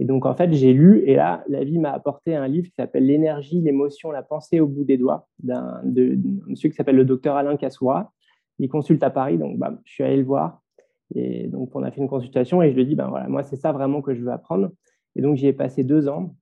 Et 0.00 0.06
donc, 0.06 0.24
en 0.24 0.34
fait, 0.34 0.50
j'ai 0.54 0.72
lu, 0.72 1.02
et 1.04 1.14
là, 1.14 1.44
la 1.46 1.62
vie 1.62 1.78
m'a 1.78 1.92
apporté 1.92 2.34
un 2.34 2.48
livre 2.48 2.68
qui 2.68 2.74
s'appelle 2.74 3.04
L'énergie, 3.04 3.60
l'émotion, 3.60 4.10
la 4.10 4.22
pensée 4.22 4.58
au 4.58 4.66
bout 4.66 4.82
des 4.82 4.96
doigts, 4.96 5.28
d'un 5.42 5.82
monsieur 6.46 6.70
qui 6.70 6.74
s'appelle 6.74 6.96
le 6.96 7.04
docteur 7.04 7.36
Alain 7.36 7.58
Kassoura. 7.58 8.10
Il 8.58 8.70
consulte 8.70 9.02
à 9.02 9.10
Paris, 9.10 9.36
donc 9.36 9.58
bah, 9.58 9.78
je 9.84 9.92
suis 9.92 10.02
allé 10.02 10.16
le 10.16 10.24
voir. 10.24 10.62
Et 11.14 11.48
donc, 11.48 11.76
on 11.76 11.82
a 11.82 11.90
fait 11.90 12.00
une 12.00 12.08
consultation 12.08 12.62
et 12.62 12.70
je 12.70 12.76
lui 12.76 12.82
ai 12.82 12.84
dit, 12.86 12.94
ben 12.94 13.08
voilà, 13.08 13.28
moi, 13.28 13.42
c'est 13.42 13.56
ça 13.56 13.72
vraiment 13.72 14.00
que 14.00 14.14
je 14.14 14.22
veux 14.22 14.30
apprendre. 14.30 14.70
Et 15.16 15.20
donc, 15.20 15.36
j'y 15.36 15.48
ai 15.48 15.52
passé 15.52 15.84
deux 15.84 16.08
ans. 16.08 16.34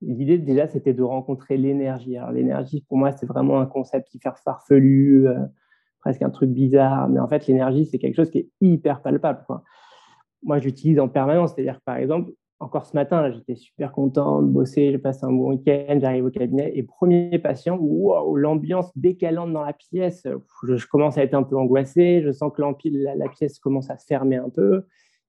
L'idée, 0.00 0.38
déjà, 0.38 0.66
c'était 0.66 0.94
de 0.94 1.02
rencontrer 1.02 1.58
l'énergie. 1.58 2.16
Alors, 2.16 2.32
l'énergie, 2.32 2.82
pour 2.88 2.96
moi, 2.96 3.12
c'est 3.12 3.26
vraiment 3.26 3.60
un 3.60 3.66
concept 3.66 4.08
qui 4.08 4.18
fait 4.18 4.30
farfelu, 4.42 5.28
euh, 5.28 5.38
presque 6.00 6.22
un 6.22 6.30
truc 6.30 6.48
bizarre. 6.48 7.10
Mais 7.10 7.20
en 7.20 7.28
fait, 7.28 7.46
l'énergie, 7.46 7.84
c'est 7.84 7.98
quelque 7.98 8.16
chose 8.16 8.30
qui 8.30 8.38
est 8.38 8.48
hyper 8.62 9.02
palpable. 9.02 9.44
Moi, 10.42 10.58
j'utilise 10.60 10.98
en 10.98 11.08
permanence. 11.08 11.52
C'est-à-dire 11.54 11.76
que, 11.76 11.84
par 11.84 11.96
exemple, 11.96 12.30
encore 12.64 12.86
ce 12.86 12.96
matin, 12.96 13.30
j'étais 13.30 13.54
super 13.54 13.92
content 13.92 14.40
de 14.40 14.48
bosser, 14.48 14.90
j'ai 14.90 14.98
passé 14.98 15.24
un 15.24 15.32
bon 15.32 15.50
week-end, 15.50 15.98
j'arrive 16.00 16.24
au 16.24 16.30
cabinet 16.30 16.72
et 16.74 16.82
premier 16.82 17.38
patient, 17.38 17.76
wow, 17.78 18.36
l'ambiance 18.36 18.90
décalante 18.96 19.52
dans 19.52 19.62
la 19.62 19.74
pièce, 19.74 20.26
je, 20.66 20.86
commence 20.86 21.18
à 21.18 21.22
être 21.22 21.34
un 21.34 21.42
peu 21.42 21.56
angoissé, 21.56 22.22
je 22.24 22.32
sens 22.32 22.50
que 22.56 22.62
la, 22.62 23.14
la, 23.14 23.28
pièce 23.28 23.58
commence 23.58 23.90
à 23.90 23.98
se 23.98 24.06
fermer 24.06 24.36
un 24.36 24.48
peu. 24.48 24.86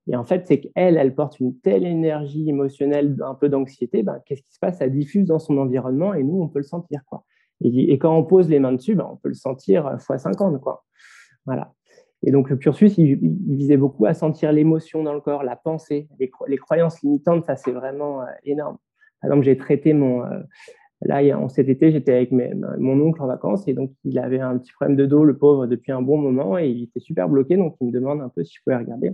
Et 0.08 0.16
en 0.16 0.24
fait, 0.24 0.46
c'est 0.48 0.62
qu'elle, 0.62 0.98
elle 0.98 1.14
porte 1.14 1.40
une 1.40 1.60
telle 1.60 1.86
énergie 1.86 2.48
émotionnelle, 2.50 3.18
un 3.26 3.36
peu 3.36 3.50
d'anxiété, 3.50 4.04
ben, 4.04 4.22
qu'est-ce 4.26 4.44
qui 4.44 4.54
se 4.54 4.60
passe? 4.60 4.78
Ça 4.78 4.88
diffuse 4.88 5.26
dans 5.26 5.40
son 5.40 5.58
environnement 5.58 6.14
et 6.14 6.24
nous, 6.24 6.42
on 6.42 6.48
peut 6.48 6.60
le 6.60 6.64
sentir. 6.64 7.02
Quoi. 7.06 7.26
Et, 7.62 7.98
quand 7.98 8.16
on 8.16 8.24
pose 8.24 8.48
les 8.50 8.60
mains 8.60 8.74
dessus, 8.74 8.96
ben, 8.96 9.10
on 9.12 9.18
peut 9.18 9.30
le 9.30 9.36
sentir 9.36 9.92
x 9.94 10.22
50. 10.22 10.62
Quoi. 10.62 10.86
Voilà. 11.46 11.74
Et 12.24 12.32
donc, 12.32 12.50
le 12.50 12.58
cursus, 12.58 12.98
il, 12.98 13.18
visait 13.48 13.78
beaucoup 13.78 14.06
à 14.06 14.14
sentir 14.14 14.52
l'émotion 14.52 15.04
dans 15.04 15.14
le 15.14 15.22
corps, 15.22 15.44
la 15.44 15.56
pensée, 15.56 16.08
les, 16.20 16.58
croyances 16.58 17.02
limitantes, 17.02 17.46
ça, 17.46 17.56
c'est 17.56 17.72
vraiment 17.72 18.22
euh, 18.22 18.26
énorme. 18.44 18.78
Par 19.22 19.30
exemple, 19.30 19.46
j'ai 19.46 19.58
traité 19.58 19.94
mon. 19.94 20.24
Euh, 20.24 20.40
là, 21.02 21.22
en 21.38 21.50
cet 21.50 21.70
été, 21.70 21.92
j'étais 21.92 22.14
avec 22.14 22.32
mon 22.32 23.00
oncle 23.02 23.22
en 23.22 23.28
vacances 23.28 23.68
et 23.68 23.74
donc 23.74 23.92
il 24.04 24.18
avait 24.18 24.40
un 24.40 24.58
petit 24.58 24.72
problème 24.72 24.96
de 24.96 25.06
dos, 25.06 25.24
le 25.24 25.38
pauvre, 25.38 25.68
depuis 25.68 25.92
un 25.92 26.02
bon 26.02 26.18
moment 26.18 26.58
et 26.58 26.68
il 26.70 26.84
était 26.84 27.00
super 27.00 27.30
bloqué. 27.30 27.58
Donc, 27.58 27.76
il 27.82 27.88
me 27.88 27.92
demande 27.92 28.22
un 28.22 28.30
peu 28.30 28.44
si 28.44 28.56
je 28.56 28.62
pouvais 28.64 28.78
regarder. 28.78 29.12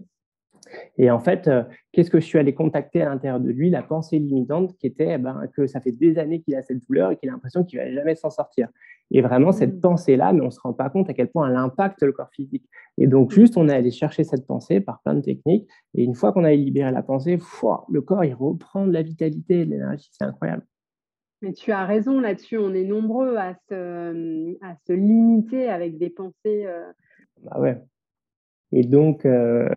Et 0.97 1.11
en 1.11 1.19
fait, 1.19 1.47
euh, 1.47 1.63
qu'est-ce 1.91 2.09
que 2.09 2.19
je 2.19 2.25
suis 2.25 2.39
allé 2.39 2.53
contacter 2.53 3.01
à 3.01 3.09
l'intérieur 3.09 3.39
de 3.39 3.49
lui? 3.49 3.69
La 3.69 3.83
pensée 3.83 4.19
limitante 4.19 4.77
qui 4.77 4.87
était 4.87 5.13
eh 5.13 5.17
ben, 5.17 5.47
que 5.55 5.67
ça 5.67 5.81
fait 5.81 5.91
des 5.91 6.17
années 6.17 6.41
qu'il 6.41 6.55
a 6.55 6.61
cette 6.61 6.85
douleur 6.87 7.11
et 7.11 7.17
qu'il 7.17 7.29
a 7.29 7.33
l'impression 7.33 7.63
qu'il 7.63 7.79
ne 7.79 7.85
va 7.85 7.91
jamais 7.91 8.15
s'en 8.15 8.29
sortir. 8.29 8.69
Et 9.11 9.21
vraiment, 9.21 9.51
cette 9.51 9.75
mmh. 9.75 9.81
pensée-là, 9.81 10.33
mais 10.33 10.41
on 10.41 10.45
ne 10.45 10.49
se 10.49 10.59
rend 10.59 10.73
pas 10.73 10.89
compte 10.89 11.09
à 11.09 11.13
quel 11.13 11.29
point 11.29 11.49
elle 11.49 11.57
impacte 11.57 12.01
le 12.01 12.13
corps 12.13 12.31
physique. 12.31 12.65
Et 12.97 13.07
donc, 13.07 13.31
mmh. 13.31 13.35
juste, 13.35 13.57
on 13.57 13.67
est 13.67 13.73
allé 13.73 13.91
chercher 13.91 14.23
cette 14.23 14.47
pensée 14.47 14.79
par 14.79 15.01
plein 15.01 15.15
de 15.15 15.21
techniques. 15.21 15.67
Et 15.95 16.03
une 16.03 16.15
fois 16.15 16.31
qu'on 16.31 16.43
a 16.43 16.51
libéré 16.51 16.91
la 16.91 17.03
pensée, 17.03 17.37
le 17.89 18.01
corps, 18.01 18.23
il 18.23 18.33
reprend 18.33 18.87
de 18.87 18.93
la 18.93 19.01
vitalité 19.01 19.61
et 19.61 19.65
de 19.65 19.71
l'énergie. 19.71 20.09
C'est 20.11 20.23
incroyable. 20.23 20.63
Mais 21.41 21.53
tu 21.53 21.71
as 21.71 21.85
raison 21.85 22.19
là-dessus. 22.19 22.57
On 22.57 22.73
est 22.73 22.83
nombreux 22.83 23.35
à 23.35 23.55
se, 23.67 24.55
à 24.63 24.75
se 24.87 24.93
limiter 24.93 25.69
avec 25.69 25.97
des 25.97 26.09
pensées. 26.09 26.65
Euh, 26.65 26.91
bah 27.43 27.59
ouais. 27.59 27.81
Et 28.73 28.83
donc, 28.83 29.25
euh, 29.25 29.67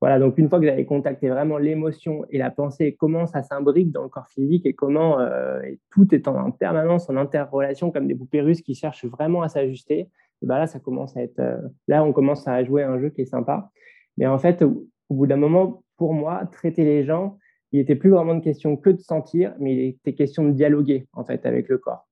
voilà, 0.00 0.18
donc 0.18 0.38
une 0.38 0.48
fois 0.48 0.58
que 0.58 0.64
vous 0.64 0.70
avez 0.70 0.86
contacté 0.86 1.28
vraiment 1.28 1.58
l'émotion 1.58 2.24
et 2.30 2.38
la 2.38 2.50
pensée, 2.50 2.96
comment 2.98 3.26
ça 3.26 3.42
s'imbrique 3.42 3.92
dans 3.92 4.02
le 4.02 4.08
corps 4.08 4.28
physique 4.28 4.64
et 4.64 4.72
comment 4.72 5.20
euh, 5.20 5.60
tout 5.90 6.14
est 6.14 6.26
en, 6.26 6.50
permanence 6.50 7.10
en 7.10 7.16
interrelation 7.16 7.90
comme 7.90 8.06
des 8.06 8.14
poupées 8.14 8.40
russes 8.40 8.62
qui 8.62 8.74
cherchent 8.74 9.04
vraiment 9.04 9.42
à 9.42 9.48
s'ajuster, 9.48 10.08
ben 10.42 10.58
là, 10.58 10.66
ça 10.66 10.80
commence 10.80 11.16
à 11.18 11.22
être, 11.22 11.38
euh, 11.38 11.58
là, 11.86 12.02
on 12.02 12.12
commence 12.12 12.48
à 12.48 12.64
jouer 12.64 12.82
un 12.82 12.98
jeu 12.98 13.10
qui 13.10 13.22
est 13.22 13.26
sympa. 13.26 13.70
Mais 14.16 14.26
en 14.26 14.38
fait, 14.38 14.62
au, 14.62 14.86
bout 15.10 15.26
d'un 15.26 15.36
moment, 15.36 15.82
pour 15.98 16.14
moi, 16.14 16.46
traiter 16.50 16.84
les 16.84 17.04
gens, 17.04 17.36
il 17.72 17.78
n'était 17.78 17.94
plus 17.94 18.10
vraiment 18.10 18.34
de 18.34 18.40
question 18.42 18.76
que 18.76 18.90
de 18.90 19.00
sentir, 19.00 19.54
mais 19.58 19.74
il 19.74 19.88
était 19.90 20.14
question 20.14 20.44
de 20.44 20.52
dialoguer 20.52 21.06
en 21.12 21.24
fait 21.24 21.44
avec 21.44 21.68
le 21.68 21.76
corps. 21.76 22.08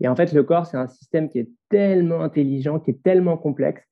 Et 0.00 0.08
en 0.08 0.14
fait, 0.14 0.32
le 0.32 0.42
corps, 0.42 0.66
c'est 0.66 0.76
un 0.76 0.88
système 0.88 1.30
qui 1.30 1.38
est 1.38 1.48
tellement 1.70 2.20
intelligent, 2.20 2.80
qui 2.80 2.90
est 2.90 3.02
tellement 3.02 3.38
complexe. 3.38 3.82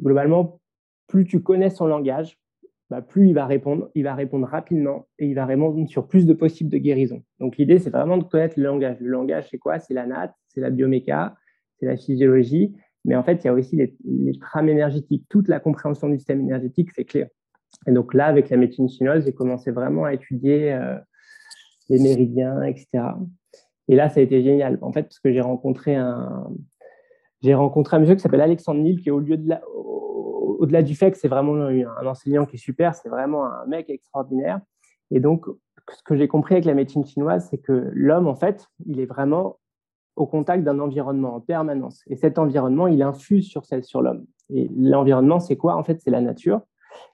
Globalement, 0.00 0.60
plus 1.06 1.24
tu 1.24 1.42
connais 1.42 1.70
son 1.70 1.86
langage, 1.86 2.38
bah, 2.90 3.00
plus 3.00 3.28
il 3.28 3.34
va 3.34 3.46
répondre, 3.46 3.90
il 3.94 4.04
va 4.04 4.14
répondre 4.14 4.46
rapidement 4.46 5.06
et 5.18 5.26
il 5.26 5.34
va 5.34 5.46
répondre 5.46 5.88
sur 5.88 6.06
plus 6.08 6.26
de 6.26 6.34
possibles 6.34 6.70
de 6.70 6.76
guérison. 6.76 7.22
Donc 7.40 7.56
l'idée, 7.56 7.78
c'est 7.78 7.88
vraiment 7.88 8.18
de 8.18 8.24
connaître 8.24 8.58
le 8.58 8.64
langage. 8.64 8.98
Le 9.00 9.08
langage, 9.08 9.48
c'est 9.50 9.56
quoi? 9.56 9.78
C'est 9.78 9.94
la 9.94 10.06
natte, 10.06 10.34
c'est 10.48 10.60
la 10.60 10.68
bioméca, 10.68 11.34
c'est 11.78 11.86
la 11.86 11.96
physiologie, 11.96 12.74
mais 13.04 13.16
en 13.16 13.22
fait, 13.22 13.42
il 13.42 13.46
y 13.46 13.48
a 13.48 13.54
aussi 13.54 13.76
les, 13.76 14.38
trames 14.38 14.68
énergétiques. 14.68 15.24
Toute 15.28 15.48
la 15.48 15.58
compréhension 15.58 16.08
du 16.08 16.18
système 16.18 16.40
énergétique, 16.40 16.90
c'est 16.94 17.04
clair. 17.04 17.28
Et 17.86 17.92
donc 17.92 18.12
là, 18.12 18.26
avec 18.26 18.50
la 18.50 18.58
médecine 18.58 18.90
chinoise, 18.90 19.24
j'ai 19.24 19.32
commencé 19.32 19.70
vraiment 19.70 20.04
à 20.04 20.12
étudier 20.12 20.74
euh, 20.74 20.98
les 21.88 21.98
méridiens, 21.98 22.62
etc. 22.62 22.86
Et 23.88 23.96
là, 23.96 24.10
ça 24.10 24.20
a 24.20 24.22
été 24.22 24.42
génial, 24.42 24.78
en 24.82 24.92
fait, 24.92 25.04
parce 25.04 25.18
que 25.18 25.32
j'ai 25.32 25.40
rencontré 25.40 25.96
un, 25.96 26.46
j'ai 27.42 27.54
rencontré 27.54 27.96
un 27.96 28.00
monsieur 28.00 28.14
qui 28.14 28.20
s'appelle 28.20 28.42
Alexandre 28.42 28.80
Nil, 28.80 29.00
qui 29.00 29.08
est 29.08 29.12
au 29.12 29.18
lieu 29.18 29.36
de 29.36 29.48
la, 29.48 29.62
au-delà 30.58 30.82
du 30.82 30.94
fait 30.94 31.10
que 31.10 31.18
c'est 31.18 31.28
vraiment 31.28 31.54
un 31.54 32.06
enseignant 32.06 32.46
qui 32.46 32.56
est 32.56 32.58
super, 32.58 32.94
c'est 32.94 33.08
vraiment 33.08 33.44
un 33.46 33.66
mec 33.66 33.90
extraordinaire. 33.90 34.60
Et 35.10 35.20
donc, 35.20 35.46
ce 35.90 36.02
que 36.02 36.16
j'ai 36.16 36.28
compris 36.28 36.54
avec 36.54 36.64
la 36.64 36.74
médecine 36.74 37.04
chinoise, 37.04 37.48
c'est 37.50 37.58
que 37.58 37.90
l'homme, 37.92 38.28
en 38.28 38.34
fait, 38.34 38.66
il 38.86 39.00
est 39.00 39.06
vraiment 39.06 39.58
au 40.16 40.26
contact 40.26 40.64
d'un 40.64 40.78
environnement 40.78 41.34
en 41.34 41.40
permanence. 41.40 42.02
Et 42.06 42.16
cet 42.16 42.38
environnement, 42.38 42.86
il 42.86 43.02
infuse 43.02 43.48
sur, 43.48 43.62
sur 43.82 44.02
l'homme. 44.02 44.26
Et 44.50 44.68
l'environnement, 44.76 45.40
c'est 45.40 45.56
quoi? 45.56 45.74
En 45.76 45.84
fait, 45.84 46.00
c'est 46.00 46.10
la 46.10 46.20
nature. 46.20 46.60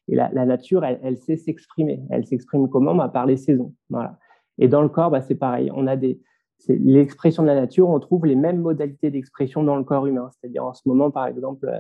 Et 0.09 0.17
la, 0.17 0.31
nature, 0.45 0.85
elle, 0.85 1.17
sait 1.19 1.37
s'exprimer. 1.37 2.03
Elle 2.11 2.27
s'exprime 2.27 2.69
comment? 2.69 2.95
Bah, 2.95 3.09
Par 3.09 3.27
les 3.27 3.37
saisons. 3.37 3.75
Voilà. 3.91 4.19
Et 4.59 4.67
dans 4.67 4.83
le 4.83 4.89
corps, 4.89 5.11
bah, 5.11 5.21
c'est 5.21 5.37
pareil. 5.37 5.71
On 5.75 5.87
a 5.87 5.97
des, 5.97 6.21
l'expression 6.69 7.43
de 7.43 7.49
la 7.49 7.55
nature, 7.55 7.89
on 7.89 8.01
trouve 8.01 8.27
les 8.27 8.35
mêmes 8.35 8.61
modalités 8.61 9.11
d'expression 9.11 9.63
dans 9.63 9.77
le 9.77 9.85
corps 9.85 10.07
humain. 10.07 10.31
C'est-à-dire 10.33 10.65
en 10.65 10.75
ce 10.75 10.83
moment, 10.89 11.11
par 11.11 11.27
exemple, 11.27 11.71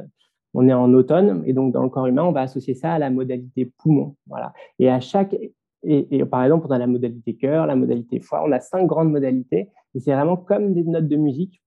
on 0.54 0.68
est 0.68 0.72
en 0.72 0.92
automne, 0.94 1.42
et 1.46 1.52
donc 1.52 1.72
dans 1.72 1.82
le 1.82 1.90
corps 1.90 2.06
humain, 2.06 2.24
on 2.24 2.32
va 2.32 2.42
associer 2.42 2.74
ça 2.74 2.92
à 2.92 2.98
la 2.98 3.10
modalité 3.10 3.72
poumon. 3.78 4.16
Voilà. 4.26 4.52
Et 4.78 4.88
à 4.88 5.00
chaque, 5.00 5.36
et, 5.84 6.24
par 6.24 6.42
exemple, 6.42 6.66
on 6.68 6.72
a 6.72 6.78
la 6.78 6.86
modalité 6.86 7.36
cœur, 7.36 7.66
la 7.66 7.76
modalité 7.76 8.20
foie, 8.20 8.42
on 8.44 8.52
a 8.52 8.60
cinq 8.60 8.86
grandes 8.86 9.10
modalités, 9.10 9.68
et 9.94 10.00
c'est 10.00 10.12
vraiment 10.12 10.36
comme 10.36 10.74
des 10.74 10.84
notes 10.84 11.08
de 11.08 11.16
musique. 11.16 11.62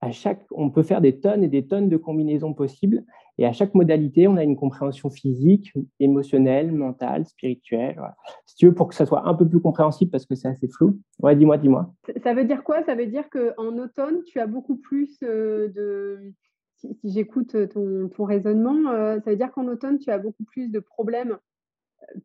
À 0.00 0.12
chaque, 0.12 0.46
on 0.52 0.70
peut 0.70 0.84
faire 0.84 1.00
des 1.00 1.18
tonnes 1.18 1.42
et 1.42 1.48
des 1.48 1.66
tonnes 1.66 1.88
de 1.88 1.96
combinaisons 1.96 2.54
possibles, 2.54 3.04
et 3.36 3.46
à 3.46 3.52
chaque 3.52 3.74
modalité, 3.74 4.26
on 4.26 4.36
a 4.36 4.42
une 4.42 4.56
compréhension 4.56 5.10
physique, 5.10 5.72
émotionnelle, 6.00 6.72
mentale, 6.72 7.26
spirituelle. 7.26 8.00
Si 8.46 8.56
tu 8.56 8.66
veux, 8.66 8.74
pour 8.74 8.88
que 8.88 8.94
ça 8.94 9.06
soit 9.06 9.28
un 9.28 9.34
peu 9.34 9.48
plus 9.48 9.60
compréhensible, 9.60 10.10
parce 10.10 10.26
que 10.26 10.34
c'est 10.34 10.48
assez 10.48 10.68
flou. 10.68 10.98
Ouais, 11.20 11.36
dis-moi, 11.36 11.58
dis-moi. 11.58 11.92
Ça 12.22 12.34
veut 12.34 12.44
dire 12.44 12.64
quoi? 12.64 12.82
Ça 12.84 12.94
veut 12.96 13.06
dire 13.06 13.28
qu'en 13.30 13.78
automne, 13.78 14.22
tu 14.24 14.40
as 14.40 14.46
beaucoup 14.46 14.76
plus 14.76 15.18
euh, 15.22 15.68
de 15.68 16.32
si, 16.78 16.96
j'écoute 17.04 17.56
ton, 17.70 18.24
raisonnement, 18.24 18.90
ça 19.20 19.30
veut 19.30 19.36
dire 19.36 19.52
qu'en 19.52 19.66
automne, 19.66 19.98
tu 19.98 20.10
as 20.10 20.18
beaucoup 20.18 20.44
plus 20.44 20.70
de 20.70 20.80
problèmes 20.80 21.38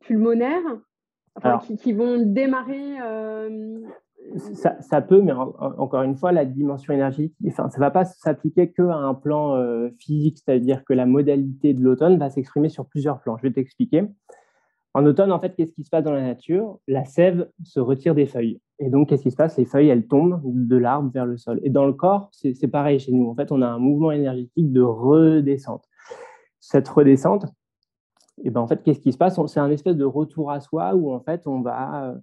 pulmonaires 0.00 0.80
qui, 1.78 1.92
vont 1.92 2.18
démarrer. 2.24 2.96
Ça, 4.80 5.02
peut, 5.02 5.20
mais 5.20 5.32
encore 5.32 6.02
une 6.02 6.16
fois, 6.16 6.32
la 6.32 6.44
dimension 6.44 6.94
énergétique, 6.94 7.34
enfin, 7.48 7.68
ça 7.68 7.78
ne 7.78 7.80
va 7.80 7.90
pas 7.90 8.04
s'appliquer 8.04 8.72
qu'à 8.72 8.94
un 8.94 9.14
plan 9.14 9.60
physique, 9.98 10.38
c'est-à-dire 10.38 10.84
que 10.84 10.92
la 10.92 11.06
modalité 11.06 11.74
de 11.74 11.82
l'automne 11.82 12.18
va 12.18 12.30
s'exprimer 12.30 12.68
sur 12.68 12.86
plusieurs 12.86 13.20
plans. 13.20 13.36
Je 13.36 13.42
vais 13.42 13.52
t'expliquer. 13.52 14.04
En 14.94 15.04
automne, 15.06 15.32
en 15.32 15.40
fait, 15.40 15.56
qu'est-ce 15.56 15.72
qui 15.72 15.82
se 15.82 15.90
passe 15.90 16.04
dans 16.04 16.12
la 16.12 16.22
nature? 16.22 16.78
La 16.86 17.04
sève 17.04 17.50
se 17.64 17.80
retire 17.80 18.14
des 18.14 18.26
feuilles. 18.26 18.60
Et 18.80 18.90
donc, 18.90 19.08
qu'est-ce 19.08 19.22
qui 19.22 19.30
se 19.30 19.36
passe? 19.36 19.56
Les 19.56 19.64
feuilles, 19.64 19.88
elles 19.88 20.06
tombent 20.06 20.40
de 20.44 20.76
l'arbre 20.76 21.10
vers 21.12 21.26
le 21.26 21.36
sol. 21.36 21.60
Et 21.62 21.70
dans 21.70 21.86
le 21.86 21.92
corps, 21.92 22.28
c'est 22.32 22.68
pareil 22.68 22.98
chez 22.98 23.12
nous. 23.12 23.28
En 23.28 23.34
fait, 23.34 23.52
on 23.52 23.62
a 23.62 23.68
un 23.68 23.78
mouvement 23.78 24.10
énergétique 24.10 24.72
de 24.72 24.80
redescente. 24.80 25.84
Cette 26.60 26.88
redescente, 26.88 27.46
et 28.42 28.50
ben 28.50 28.60
en 28.60 28.66
fait, 28.66 28.82
qu'est-ce 28.82 29.00
qui 29.00 29.12
se 29.12 29.18
passe? 29.18 29.38
C'est 29.46 29.60
un 29.60 29.70
espèce 29.70 29.96
de 29.96 30.04
retour 30.04 30.50
à 30.50 30.60
soi 30.60 30.94
où, 30.94 31.12
en 31.12 31.20
fait, 31.20 31.46
on 31.46 31.60
va, 31.60 32.06
euh, 32.06 32.14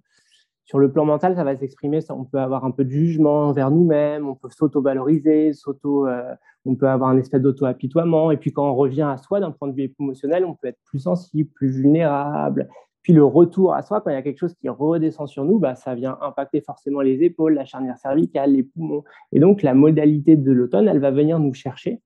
sur 0.64 0.78
le 0.78 0.92
plan 0.92 1.04
mental, 1.04 1.36
ça 1.36 1.44
va 1.44 1.56
s'exprimer. 1.56 2.00
On 2.10 2.24
peut 2.24 2.38
avoir 2.38 2.64
un 2.64 2.70
peu 2.70 2.84
de 2.84 2.90
jugement 2.90 3.48
envers 3.48 3.70
nous-mêmes, 3.70 4.28
on 4.28 4.34
peut 4.34 4.50
s'auto-valoriser, 4.50 5.54
s'auto, 5.54 6.06
euh, 6.06 6.34
on 6.66 6.74
peut 6.74 6.88
avoir 6.88 7.10
un 7.10 7.16
espèce 7.16 7.40
d'auto-apitoiement. 7.40 8.30
Et 8.30 8.36
puis, 8.36 8.52
quand 8.52 8.68
on 8.68 8.74
revient 8.74 9.02
à 9.02 9.16
soi 9.16 9.40
d'un 9.40 9.52
point 9.52 9.68
de 9.68 9.74
vue 9.74 9.90
émotionnel, 9.98 10.44
on 10.44 10.54
peut 10.54 10.68
être 10.68 10.80
plus 10.84 11.00
sensible, 11.00 11.50
plus 11.54 11.70
vulnérable. 11.70 12.68
Puis 13.02 13.12
le 13.12 13.24
retour 13.24 13.74
à 13.74 13.82
soi, 13.82 14.00
quand 14.00 14.10
il 14.10 14.14
y 14.14 14.16
a 14.16 14.22
quelque 14.22 14.38
chose 14.38 14.54
qui 14.54 14.68
redescend 14.68 15.28
sur 15.28 15.44
nous, 15.44 15.58
bah, 15.58 15.74
ça 15.74 15.94
vient 15.94 16.16
impacter 16.20 16.60
forcément 16.60 17.00
les 17.00 17.22
épaules, 17.24 17.54
la 17.54 17.64
charnière 17.64 17.98
cervicale, 17.98 18.52
les 18.52 18.62
poumons. 18.62 19.02
Et 19.32 19.40
donc 19.40 19.62
la 19.62 19.74
modalité 19.74 20.36
de 20.36 20.52
l'automne, 20.52 20.88
elle 20.88 21.00
va 21.00 21.10
venir 21.10 21.38
nous 21.38 21.52
chercher 21.52 22.00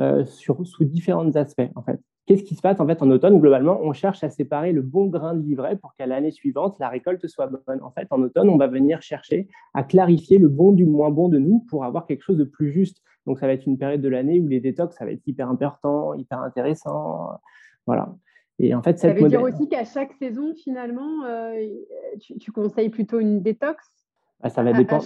euh, 0.00 0.24
sur, 0.24 0.66
sous 0.66 0.84
différents 0.84 1.30
aspects. 1.36 1.70
En 1.76 1.82
fait, 1.82 2.00
qu'est-ce 2.26 2.42
qui 2.42 2.56
se 2.56 2.60
passe 2.60 2.80
en 2.80 2.86
fait 2.86 3.02
en 3.02 3.10
automne? 3.10 3.38
Globalement, 3.38 3.78
on 3.82 3.92
cherche 3.92 4.24
à 4.24 4.30
séparer 4.30 4.72
le 4.72 4.82
bon 4.82 5.06
grain 5.06 5.34
de 5.34 5.42
livret 5.42 5.76
pour 5.76 5.94
qu'à 5.94 6.06
l'année 6.06 6.32
suivante 6.32 6.76
la 6.80 6.88
récolte 6.88 7.26
soit 7.28 7.46
bonne. 7.46 7.82
En 7.82 7.92
fait, 7.92 8.08
en 8.10 8.20
automne, 8.22 8.48
on 8.48 8.56
va 8.56 8.66
venir 8.66 9.00
chercher 9.00 9.48
à 9.74 9.84
clarifier 9.84 10.38
le 10.38 10.48
bon 10.48 10.72
du 10.72 10.86
moins 10.86 11.10
bon 11.10 11.28
de 11.28 11.38
nous 11.38 11.64
pour 11.68 11.84
avoir 11.84 12.06
quelque 12.06 12.22
chose 12.22 12.38
de 12.38 12.44
plus 12.44 12.72
juste. 12.72 12.98
Donc 13.26 13.38
ça 13.38 13.46
va 13.46 13.52
être 13.52 13.66
une 13.66 13.78
période 13.78 14.00
de 14.00 14.08
l'année 14.08 14.40
où 14.40 14.48
les 14.48 14.58
détox, 14.58 14.96
ça 14.96 15.04
va 15.04 15.12
être 15.12 15.26
hyper 15.26 15.48
important, 15.48 16.14
hyper 16.14 16.40
intéressant. 16.40 17.28
Voilà. 17.86 18.12
Et 18.62 18.74
en 18.74 18.82
fait, 18.82 18.96
ça 18.96 19.12
veut 19.12 19.28
dire 19.28 19.42
aussi 19.42 19.68
qu'à 19.68 19.84
chaque 19.84 20.12
saison, 20.14 20.54
finalement, 20.54 21.24
euh, 21.26 21.66
tu, 22.20 22.52
conseilles 22.52 22.90
plutôt 22.90 23.18
une 23.18 23.42
détox 23.42 23.84
bah, 24.40 24.50
Ça 24.50 24.62
va 24.62 24.72
dépendre. 24.72 25.04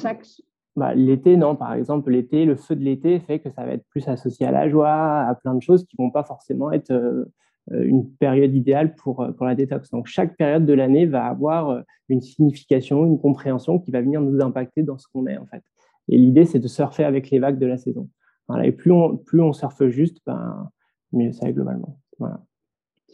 Bah, 0.76 0.94
l'été, 0.94 1.38
non. 1.38 1.56
Par 1.56 1.72
exemple, 1.72 2.10
l'été, 2.10 2.44
le 2.44 2.54
feu 2.54 2.76
de 2.76 2.82
l'été 2.82 3.18
fait 3.18 3.38
que 3.38 3.50
ça 3.50 3.64
va 3.64 3.72
être 3.72 3.86
plus 3.88 4.06
associé 4.08 4.44
à 4.46 4.50
la 4.50 4.68
joie, 4.68 5.22
à 5.22 5.34
plein 5.34 5.54
de 5.54 5.62
choses 5.62 5.86
qui 5.86 5.96
ne 5.98 6.04
vont 6.04 6.10
pas 6.10 6.22
forcément 6.22 6.70
être 6.70 6.92
euh, 6.92 7.24
une 7.70 8.10
période 8.16 8.54
idéale 8.54 8.94
pour, 8.94 9.22
euh, 9.22 9.32
pour 9.32 9.46
la 9.46 9.54
détox. 9.54 9.90
Donc, 9.90 10.06
chaque 10.06 10.36
période 10.36 10.66
de 10.66 10.74
l'année 10.74 11.06
va 11.06 11.24
avoir 11.24 11.82
une 12.10 12.20
signification, 12.20 13.06
une 13.06 13.18
compréhension 13.18 13.78
qui 13.78 13.90
va 13.90 14.02
venir 14.02 14.20
nous 14.20 14.42
impacter 14.42 14.82
dans 14.82 14.98
ce 14.98 15.06
qu'on 15.10 15.26
est, 15.26 15.38
en 15.38 15.46
fait. 15.46 15.62
Et 16.08 16.18
l'idée, 16.18 16.44
c'est 16.44 16.60
de 16.60 16.68
surfer 16.68 17.04
avec 17.04 17.30
les 17.30 17.38
vagues 17.38 17.58
de 17.58 17.66
la 17.66 17.78
saison. 17.78 18.10
Voilà. 18.48 18.66
Et 18.66 18.72
plus 18.72 18.92
on, 18.92 19.16
plus 19.16 19.40
on 19.40 19.54
surfe 19.54 19.86
juste, 19.86 20.18
ben, 20.26 20.70
mieux 21.12 21.32
ça 21.32 21.48
est 21.48 21.54
globalement. 21.54 21.98
Voilà 22.18 22.42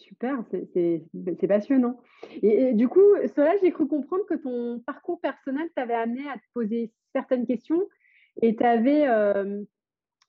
super, 0.02 0.42
c'est 0.74 1.46
passionnant. 1.48 2.00
Et, 2.42 2.72
du 2.74 2.88
coup, 2.88 3.00
cela, 3.34 3.56
j'ai 3.62 3.70
cru 3.70 3.86
comprendre 3.86 4.24
que 4.26 4.34
ton 4.34 4.80
parcours 4.80 5.20
personnel 5.20 5.68
t'avait 5.74 5.94
amené 5.94 6.28
à 6.28 6.34
te 6.34 6.44
poser 6.54 6.92
certaines 7.12 7.46
questions 7.46 7.82
et 8.40 8.56
t'avais 8.56 9.06
euh, 9.08 9.62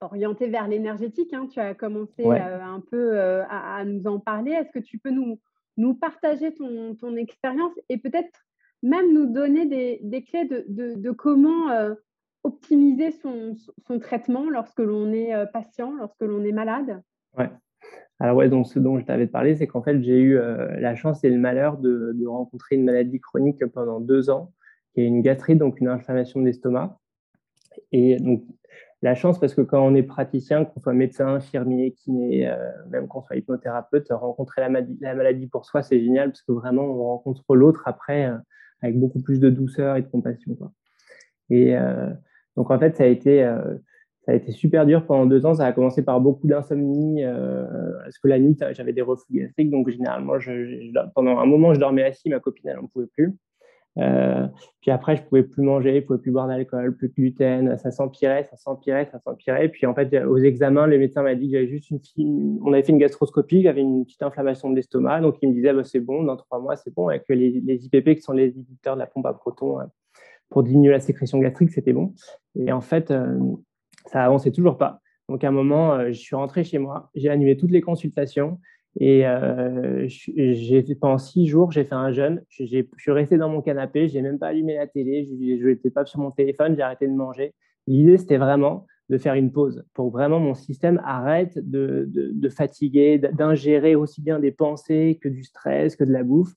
orienté 0.02 0.48
vers 0.48 0.68
l'énergétique. 0.68 1.34
Hein. 1.34 1.48
Tu 1.48 1.60
as 1.60 1.74
commencé 1.74 2.26
euh, 2.26 2.62
un 2.62 2.82
peu 2.82 3.18
euh, 3.18 3.44
à, 3.50 3.84
nous 3.86 4.06
en 4.08 4.20
parler. 4.20 4.52
Est-ce 4.52 4.72
que 4.72 4.84
tu 4.84 4.98
peux 4.98 5.12
nous, 5.12 5.40
nous 5.78 5.94
partager 5.94 6.54
ton, 6.54 6.96
ton 6.96 7.16
expérience 7.16 7.74
et 7.90 7.98
peut-être 7.98 8.46
même 8.82 9.14
nous 9.14 9.28
donner 9.28 9.66
des, 9.66 10.00
des 10.04 10.24
clés 10.24 10.46
de, 10.46 10.66
de, 10.68 10.96
de 10.96 11.12
comment 11.12 11.68
optimiser 12.44 13.12
son, 13.12 13.56
son, 13.88 14.00
traitement 14.00 14.50
lorsque 14.50 14.80
l'on 14.80 15.14
est 15.14 15.34
patient, 15.54 15.94
lorsque 15.94 16.22
l'on 16.22 16.44
est 16.44 16.52
malade? 16.52 17.02
Ouais. 17.38 17.50
Alors 18.24 18.38
ouais, 18.38 18.48
donc 18.48 18.68
ce 18.68 18.80
dont 18.80 18.98
je 18.98 19.04
t'avais 19.04 19.28
parlé, 19.28 19.58
c'est 19.58 19.68
qu'en 19.68 19.84
fait, 19.84 20.02
j'ai 20.02 20.18
eu 20.18 20.38
euh, 20.38 20.80
la 20.80 20.96
chance 20.96 21.26
et 21.26 21.30
le 21.30 21.38
malheur 21.38 21.78
de, 21.78 22.26
rencontrer 22.26 22.78
une 22.78 22.86
maladie 22.86 23.20
chronique 23.20 23.66
pendant 23.66 24.00
deux 24.00 24.30
ans, 24.30 24.54
qui 24.94 25.02
est 25.02 25.06
une 25.06 25.22
gastrite, 25.22 25.58
donc 25.58 25.82
une 25.82 25.90
inflammation 25.90 26.40
de 26.40 26.46
l'estomac. 26.46 26.98
Et 27.92 28.16
donc, 28.22 28.46
la 29.02 29.14
chance, 29.14 29.42
parce 29.42 29.54
que 29.54 29.60
quand 29.60 29.86
on 29.86 29.94
est 29.94 30.04
praticien, 30.04 30.64
qu'on 30.64 30.80
soit 30.80 30.94
médecin, 30.94 31.28
infirmier, 31.28 31.92
kiné, 31.92 32.50
euh, 32.50 32.56
même 32.90 33.10
qu'on 33.10 33.22
soit 33.24 33.36
hypnothérapeute, 33.36 34.08
rencontrer 34.12 34.62
la, 34.62 34.70
maladie, 34.70 35.48
pour 35.48 35.66
soi, 35.66 35.84
c'est 35.84 36.00
génial, 36.00 36.30
parce 36.30 36.44
que 36.44 36.54
vraiment, 36.54 36.84
on 36.84 37.04
rencontre 37.04 37.58
l'autre 37.58 37.84
après 37.88 38.28
euh, 38.28 38.38
avec 38.82 38.98
beaucoup 38.98 39.22
plus 39.22 39.42
de 39.42 39.50
douceur 39.50 39.98
et 39.98 40.02
de 40.02 40.08
compassion. 40.08 40.56
Et 41.50 41.76
donc, 42.56 42.72
en 42.72 42.80
fait, 42.80 42.96
ça 42.96 43.04
a 43.04 43.08
été 43.08 43.44
ça 44.26 44.32
a 44.32 44.36
été 44.36 44.52
super 44.54 44.86
dur 44.86 45.06
pendant 45.06 45.26
deux 45.26 45.46
ans. 45.46 45.54
Ça 45.54 45.66
a 45.66 45.72
commencé 45.74 46.02
par 46.02 46.22
beaucoup 46.22 46.48
d'insomnie, 46.48 47.24
euh, 47.24 47.66
parce 48.04 48.18
que 48.18 48.28
la 48.28 48.40
nuit, 48.40 48.58
j'avais 48.72 48.94
des 48.94 49.02
reflux 49.02 49.40
gastriques. 49.40 49.70
Donc, 49.70 49.90
généralement, 49.90 50.34
pendant 51.14 51.40
un 51.40 51.46
moment, 51.46 51.74
je 51.74 51.80
dormais 51.80 52.04
assis, 52.04 52.30
ma 52.30 52.40
copine, 52.40 52.70
elle 52.70 52.78
n'en 52.78 52.88
pouvait 52.88 53.08
plus. 53.08 53.36
Euh, 54.00 54.48
puis 54.82 54.92
après, 54.92 55.18
je 55.18 55.24
pouvais 55.24 55.44
plus 55.44 55.62
manger, 55.62 56.00
je 56.00 56.06
pouvais 56.06 56.20
plus 56.20 56.32
boire 56.32 56.48
d'alcool, 56.48 56.96
plus 56.96 57.10
de 57.10 57.14
gluten. 57.14 57.78
Ça 57.78 57.92
s'empirait, 57.92 58.46
ça 58.46 58.56
s'empirait, 58.56 59.06
ça 59.12 59.20
s'empirait. 59.20 59.68
Puis 59.70 59.86
en 59.86 59.94
fait, 59.94 60.18
aux 60.24 60.38
examens, 60.38 60.88
le 60.88 60.98
médecin 60.98 61.22
m'a 61.22 61.36
dit 61.36 61.48
que 61.48 61.58
j'avais 61.58 61.68
juste 61.68 61.92
une, 62.18 62.60
on 62.64 62.74
avait 62.74 62.82
fait 62.82 62.94
une 62.94 62.98
gastroscopie, 62.98 63.62
j'avais 63.62 63.82
une 63.82 64.06
petite 64.06 64.24
inflammation 64.24 64.70
de 64.70 64.76
l'estomac. 64.78 65.20
Donc, 65.20 65.36
il 65.42 65.50
me 65.50 65.54
disait, 65.54 65.74
bah, 65.74 65.84
c'est 65.84 66.00
bon, 66.00 66.24
dans 66.24 66.38
trois 66.38 66.60
mois, 66.60 66.78
c'est 66.78 66.94
bon. 66.94 67.10
Avec 67.10 67.26
les, 67.28 67.62
les, 67.62 67.86
IPP, 67.86 68.16
qui 68.16 68.22
sont 68.22 68.34
les 68.34 68.50
inhibiteurs 68.52 68.96
de 68.96 69.00
la 69.00 69.06
pompe 69.06 69.26
à 69.26 69.34
protons, 69.34 69.80
euh, 69.80 69.84
pour 70.50 70.64
diminuer 70.64 70.92
la 70.92 71.00
sécrétion 71.00 71.40
gastrique, 71.40 71.72
c'était 71.72 71.94
bon. 71.94 72.14
Et 72.56 72.72
en 72.72 72.82
fait, 72.82 73.12
ça 74.06 74.24
avançait 74.24 74.52
toujours 74.52 74.78
pas. 74.78 75.02
Donc 75.30 75.44
à 75.44 75.48
un 75.48 75.52
moment, 75.52 75.94
euh, 75.94 76.08
je 76.08 76.20
suis 76.20 76.36
rentré 76.36 76.64
chez 76.64 76.78
moi, 76.78 77.10
j'ai 77.16 77.30
annulé 77.30 77.58
toutes 77.58 77.72
les 77.72 77.82
consultations 77.82 78.60
et 79.00 79.26
euh, 79.26 80.06
j'ai 80.08 80.84
pendant 81.00 81.18
six 81.18 81.48
jours, 81.48 81.72
j'ai 81.72 81.84
fait 81.84 81.96
un 81.96 82.12
jeûne. 82.12 82.44
Je 82.50 82.66
suis 82.66 83.12
resté 83.12 83.38
dans 83.38 83.50
mon 83.50 83.62
canapé, 83.62 84.08
j'ai 84.08 84.22
même 84.22 84.38
pas 84.38 84.48
allumé 84.48 84.76
la 84.76 84.88
télé, 84.88 85.28
je 85.60 85.68
n'étais 85.68 85.90
pas 85.90 86.06
sur 86.06 86.20
mon 86.20 86.32
téléphone, 86.32 86.76
j'ai 86.76 86.84
arrêté 86.84 87.08
de 87.08 87.14
manger. 87.14 87.54
L'idée, 87.88 88.18
c'était 88.18 88.38
vraiment 88.38 88.86
de 89.10 89.18
faire 89.18 89.34
une 89.34 89.52
pause 89.52 89.84
pour 89.94 90.12
vraiment 90.12 90.40
mon 90.40 90.54
système 90.54 91.02
arrête 91.04 91.58
de, 91.58 92.08
de, 92.10 92.50
fatiguer, 92.50 93.18
d'ingérer 93.18 93.96
aussi 93.96 94.22
bien 94.22 94.40
des 94.40 94.52
pensées 94.52 95.20
que 95.22 95.28
du 95.28 95.44
stress, 95.44 95.96
que 95.96 96.04
de 96.04 96.12
la 96.12 96.24
bouffe. 96.24 96.54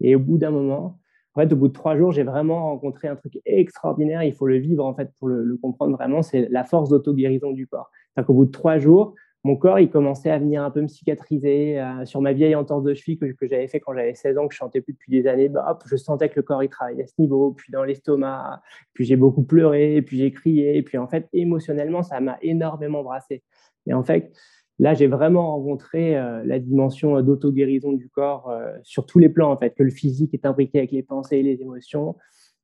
Et 0.00 0.14
au 0.14 0.18
bout 0.18 0.38
d'un 0.38 0.50
moment, 0.50 0.98
en 1.36 1.40
fait, 1.42 1.52
au 1.52 1.56
bout 1.56 1.68
de 1.68 1.74
trois 1.74 1.96
jours, 1.96 2.12
j'ai 2.12 2.22
vraiment 2.22 2.62
rencontré 2.64 3.08
un 3.08 3.16
truc 3.16 3.38
extraordinaire. 3.44 4.22
Il 4.22 4.32
faut 4.32 4.46
le 4.46 4.56
vivre 4.56 4.84
en 4.86 4.94
fait 4.94 5.10
pour 5.18 5.28
le, 5.28 5.58
comprendre 5.60 5.94
vraiment. 5.94 6.22
C'est 6.22 6.48
la 6.50 6.64
force 6.64 6.88
d'auto-guérison 6.88 7.52
du 7.52 7.66
corps. 7.66 7.90
C'est-à-dire 8.14 8.34
bout 8.34 8.46
de 8.46 8.50
trois 8.50 8.78
jours, 8.78 9.14
mon 9.44 9.54
corps, 9.54 9.78
il 9.78 9.90
commençait 9.90 10.30
à 10.30 10.38
venir 10.38 10.64
un 10.64 10.70
peu 10.70 10.80
me 10.80 10.88
cicatriser. 10.88 11.78
Euh, 11.78 12.06
sur 12.06 12.22
ma 12.22 12.32
vieille 12.32 12.54
entorse 12.54 12.82
de 12.84 12.94
cheville 12.94 13.18
que, 13.18 13.46
j'avais 13.46 13.68
fait 13.68 13.80
quand 13.80 13.92
j'avais 13.92 14.14
16 14.14 14.38
ans, 14.38 14.48
que 14.48 14.54
je 14.54 14.58
chantais 14.58 14.80
plus 14.80 14.94
depuis 14.94 15.10
des 15.10 15.28
années, 15.28 15.50
bah, 15.50 15.78
je 15.84 15.96
sentais 15.96 16.30
que 16.30 16.36
le 16.36 16.42
corps, 16.42 16.64
il 16.64 16.70
travaillait 16.70 17.04
à 17.04 17.06
ce 17.06 17.12
niveau, 17.18 17.52
puis 17.52 17.70
dans 17.70 17.84
l'estomac, 17.84 18.62
puis 18.94 19.04
j'ai 19.04 19.16
beaucoup 19.16 19.44
pleuré, 19.44 20.00
puis 20.02 20.16
j'ai 20.16 20.32
crié, 20.32 20.82
puis 20.82 20.96
en 20.96 21.06
fait, 21.06 21.28
émotionnellement, 21.34 22.02
ça 22.02 22.18
m'a 22.18 22.38
énormément 22.40 23.04
brassé. 23.04 23.44
Et 23.86 23.94
en 23.94 24.02
fait, 24.02 24.32
là, 24.78 24.94
j'ai 24.94 25.06
vraiment 25.06 25.56
rencontré 25.56 26.16
euh, 26.16 26.42
la 26.44 26.58
dimension 26.58 27.20
d'auto-guérison 27.22 27.92
du 27.92 28.08
corps 28.08 28.50
euh, 28.50 28.72
sur 28.82 29.06
tous 29.06 29.18
les 29.18 29.28
plans, 29.28 29.50
en 29.50 29.56
fait, 29.56 29.70
que 29.70 29.82
le 29.82 29.90
physique 29.90 30.34
est 30.34 30.46
imbriqué 30.46 30.78
avec 30.78 30.92
les 30.92 31.02
pensées 31.02 31.38
et 31.38 31.42
les 31.42 31.60
émotions. 31.62 32.16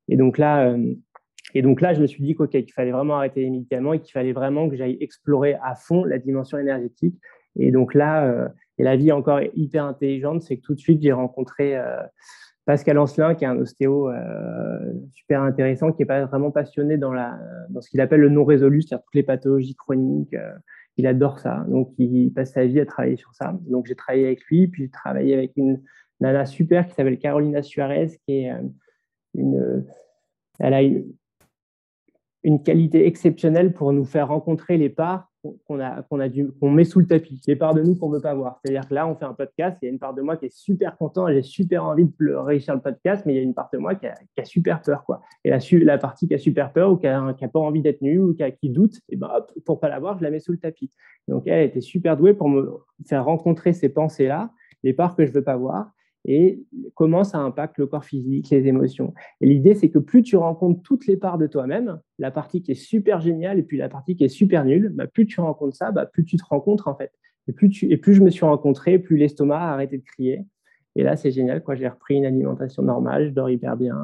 Et 0.09 0.17
donc 0.17 0.37
là, 0.39 0.77
et 1.55 1.63
donc 1.63 1.81
là, 1.81 1.93
je 1.93 2.01
me 2.01 2.07
suis 2.07 2.23
dit 2.23 2.35
qu'il 2.35 2.73
fallait 2.73 2.93
vraiment 2.93 3.17
arrêter 3.17 3.43
les 3.43 3.51
médicaments 3.51 3.93
et 3.93 4.01
qu'il 4.01 4.13
fallait 4.13 4.33
vraiment 4.33 4.69
que 4.69 4.77
j'aille 4.77 4.97
explorer 5.01 5.55
à 5.63 5.75
fond 5.75 6.05
la 6.05 6.19
dimension 6.19 6.59
énergétique. 6.59 7.17
Et 7.57 7.71
donc 7.71 7.95
là, 7.95 8.25
euh, 8.27 8.49
et 8.79 8.85
la 8.85 8.97
vie 8.97 9.13
encore 9.13 9.41
hyper 9.55 9.85
intelligente, 9.85 10.43
c'est 10.43 10.57
que 10.57 10.63
tout 10.63 10.75
de 10.75 10.81
suite, 10.81 11.03
j'ai 11.03 11.13
rencontré 11.13 11.77
euh, 11.77 12.01
Pascal 12.65 12.99
Ancelin, 12.99 13.35
qui 13.35 13.45
est 13.45 13.49
un 13.49 13.59
ostéo 13.59 14.09
euh, 14.09 14.15
super 15.11 15.43
intéressant, 15.43 15.93
qui 15.93 16.03
est 16.03 16.07
pas 16.07 16.25
vraiment 16.25 16.51
passionné 16.51 16.97
dans, 16.97 17.13
la, 17.13 17.39
dans 17.69 17.83
ce 17.83 17.91
qu'il 17.91 18.01
appelle 18.01 18.21
le 18.21 18.31
non 18.31 18.45
résolu, 18.45 18.81
c'est-à-dire 18.81 19.05
toutes 19.05 19.15
les 19.15 19.23
pathologies 19.23 19.75
chroniques. 19.75 20.35
Il 20.97 21.07
adore 21.07 21.39
ça. 21.39 21.65
Donc, 21.69 21.93
il 21.99 22.33
passe 22.33 22.53
sa 22.53 22.67
vie 22.67 22.81
à 22.81 22.87
travailler 22.87 23.17
sur 23.17 23.35
ça. 23.35 23.59
Donc, 23.63 23.87
j'ai 23.87 23.95
travaillé 23.95 24.27
avec 24.27 24.45
lui, 24.45 24.69
puis 24.69 24.85
j'ai 24.85 24.91
travaillé 24.91 25.35
avec 25.35 25.53
une 25.57 25.83
nana 26.21 26.45
super 26.47 26.87
qui 26.87 26.95
s'appelle 26.95 27.19
Carolina 27.19 27.63
Suarez, 27.63 28.09
qui 28.27 28.45
est 28.45 28.53
une... 29.35 29.87
Elle 30.59 30.75
a 30.75 30.83
une, 30.83 31.13
une 32.45 32.63
qualité 32.63 33.07
exceptionnelle 33.07 33.73
pour 33.73 33.93
nous 33.93 34.05
faire 34.05 34.29
rencontrer 34.29 34.77
les 34.77 34.91
parts 34.91 35.32
qu'on 35.43 35.81
a, 35.81 36.03
qu'on 36.03 36.21
a 36.21 36.29
qu'on 36.29 36.71
met 36.71 36.85
sous 36.85 37.01
le 37.01 37.07
tapis, 37.07 37.41
les 37.47 37.57
parts 37.57 37.75
de 37.75 37.83
nous 37.83 37.97
qu'on 37.97 38.09
ne 38.09 38.17
veut 38.17 38.21
pas 38.21 38.35
voir. 38.35 38.61
C'est-à-dire 38.65 38.89
que 38.89 38.95
là, 38.95 39.07
on 39.07 39.15
fait 39.15 39.25
un 39.25 39.35
podcast, 39.35 39.77
il 39.83 39.87
y 39.87 39.89
a 39.89 39.93
une 39.93 39.99
part 39.99 40.15
de 40.15 40.23
moi 40.23 40.37
qui 40.37 40.47
est 40.47 40.57
super 40.57 40.97
content, 40.97 41.29
j'ai 41.29 41.43
super 41.43 41.85
envie 41.85 42.05
de 42.05 42.35
réussir 42.35 42.75
le 42.75 42.81
podcast, 42.81 43.25
mais 43.27 43.35
il 43.35 43.37
y 43.37 43.41
a 43.41 43.43
une 43.43 43.55
part 43.55 43.69
de 43.73 43.79
moi 43.79 43.95
qui 43.95 44.07
a, 44.07 44.45
super 44.45 44.83
peur. 44.83 45.05
Quoi. 45.05 45.21
Et 45.45 45.51
la, 45.51 45.59
la 45.85 45.99
partie 45.99 46.29
qui 46.29 46.35
a 46.35 46.39
super 46.39 46.73
peur 46.73 46.93
ou 46.93 46.97
qui 46.97 47.07
n'a 47.07 47.35
pas 47.53 47.61
envie 47.61 47.83
d'être 47.83 48.03
nue 48.03 48.19
ou 48.19 48.35
qui, 48.35 48.45
qui 48.61 48.71
doute, 48.71 49.01
et 49.09 49.17
ben 49.17 49.31
hop, 49.35 49.53
pour 49.65 49.81
pas 49.81 49.89
la 49.89 49.99
voir, 49.99 50.19
je 50.19 50.23
la 50.23 50.31
mets 50.31 50.41
sous 50.41 50.53
le 50.53 50.59
tapis. 50.59 50.91
Donc 51.29 51.47
elle 51.47 51.65
était 51.65 51.81
super 51.81 52.17
douée 52.17 52.35
pour 52.35 52.49
me 52.49 52.71
faire 53.07 53.25
rencontrer 53.25 53.73
ces 53.73 53.89
pensées-là, 53.89 54.51
les 54.83 54.93
parts 54.93 55.17
que 55.17 55.27
je 55.27 55.33
veux 55.33 55.45
pas 55.45 55.57
voir 55.57 55.91
et 56.25 56.63
comment 56.95 57.25
ça 57.25 57.39
impacte 57.39 57.79
le 57.79 57.87
corps 57.87 58.05
physique, 58.05 58.51
les 58.51 58.67
émotions. 58.67 59.13
Et 59.41 59.47
l'idée, 59.47 59.75
c'est 59.75 59.91
que 59.91 59.99
plus 59.99 60.23
tu 60.23 60.37
rencontres 60.37 60.81
toutes 60.83 61.07
les 61.07 61.17
parts 61.17 61.39
de 61.39 61.47
toi-même, 61.47 62.01
la 62.19 62.31
partie 62.31 62.63
qui 62.63 62.73
est 62.73 62.77
super 62.77 63.21
géniale 63.21 63.59
et 63.59 63.63
puis 63.63 63.77
la 63.77 63.89
partie 63.89 64.15
qui 64.15 64.25
est 64.25 64.29
super 64.29 64.65
nulle, 64.65 64.91
bah, 64.91 65.07
plus 65.07 65.27
tu 65.27 65.41
rencontres 65.41 65.77
ça, 65.77 65.91
bah, 65.91 66.07
plus 66.07 66.25
tu 66.25 66.37
te 66.37 66.45
rencontres 66.45 66.89
en 66.89 66.95
fait. 66.95 67.13
Et 67.49 67.53
plus, 67.53 67.71
tu, 67.71 67.91
et 67.91 67.97
plus 67.97 68.15
je 68.15 68.23
me 68.23 68.31
suis 68.31 68.45
rencontré, 68.45 68.99
plus 68.99 69.17
l'estomac 69.17 69.59
a 69.59 69.73
arrêté 69.73 69.99
de 69.99 70.05
crier. 70.05 70.47
Et 70.95 71.03
là, 71.03 71.17
c'est 71.17 71.33
génial. 71.33 71.63
Quoi. 71.63 71.75
J'ai 71.75 71.89
repris 71.89 72.17
une 72.17 72.27
alimentation 72.27 72.83
normale, 72.83 73.29
je 73.29 73.31
dors 73.31 73.51
hyper 73.51 73.77
bien. 73.77 73.99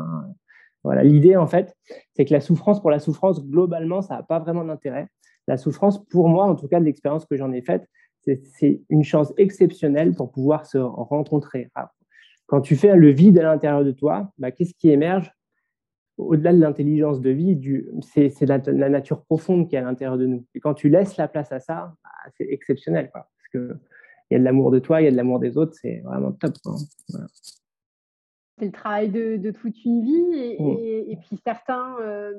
Voilà. 0.83 1.05
L'idée, 1.05 1.37
en 1.37 1.47
fait, 1.47 1.77
c'est 2.15 2.25
que 2.25 2.33
la 2.33 2.41
souffrance, 2.41 2.81
pour 2.81 2.91
la 2.91 2.99
souffrance, 2.99 3.45
globalement, 3.45 4.03
ça 4.03 4.17
n'a 4.17 4.23
pas 4.25 4.41
vraiment 4.41 4.65
d'intérêt. 4.65 5.07
La 5.47 5.57
souffrance, 5.57 6.05
pour 6.07 6.29
moi, 6.29 6.47
en 6.47 6.57
tout 6.57 6.67
cas, 6.67 6.81
de 6.81 6.85
l'expérience 6.85 7.27
que 7.27 7.37
j'en 7.37 7.53
ai 7.53 7.63
faite, 7.63 7.87
c'est 8.23 8.83
une 8.91 9.05
chance 9.05 9.33
exceptionnelle 9.37 10.15
pour 10.15 10.31
pouvoir 10.31 10.67
se 10.67 10.79
rencontrer. 10.79 11.71
Quand 12.49 12.63
tu 12.63 12.77
fais 12.77 12.97
le 12.97 13.11
vide 13.11 13.39
à 13.39 13.43
l'intérieur 13.43 13.85
de 13.85 13.93
toi, 13.93 14.33
bah, 14.39 14.51
qu'est-ce 14.51 14.75
qui 14.75 14.89
émerge? 14.89 15.31
Au-delà 16.17 16.53
de 16.53 16.59
l'intelligence 16.59 17.21
de 17.21 17.31
vie, 17.31 17.61
c'est 18.01 18.47
la, 18.47 18.89
nature 18.89 19.23
profonde 19.23 19.69
qui 19.69 19.77
est 19.77 19.79
à 19.79 19.83
l'intérieur 19.83 20.17
de 20.17 20.27
nous. 20.27 20.47
Et 20.55 20.61
quand 20.61 20.75
tu 20.75 20.89
laisses 20.89 21.19
la 21.19 21.29
place 21.29 21.53
à 21.53 21.61
ça, 21.61 21.95
bah, 22.03 22.11
c'est 22.37 22.47
exceptionnel. 22.51 23.11
Quoi, 23.13 23.29
parce 23.37 23.49
qu'il 23.51 23.79
y 24.31 24.35
a 24.35 24.39
de 24.39 24.45
l'amour 24.45 24.71
de 24.71 24.79
toi, 24.79 25.03
il 25.03 25.05
y 25.05 25.09
a 25.09 25.11
de 25.11 25.17
l'amour 25.17 25.39
des 25.41 25.59
autres, 25.59 25.75
c'est 25.81 25.99
vraiment 25.99 26.33
top. 26.33 26.55
C'est 28.59 28.65
le 28.65 28.73
travail 28.73 29.11
de, 29.11 29.51
toute 29.51 29.85
une 29.85 30.03
vie. 30.03 30.57
Et, 30.59 31.15
mm. 31.15 31.21
puis 31.21 31.39
certains 31.45 32.01
euh, 32.01 32.33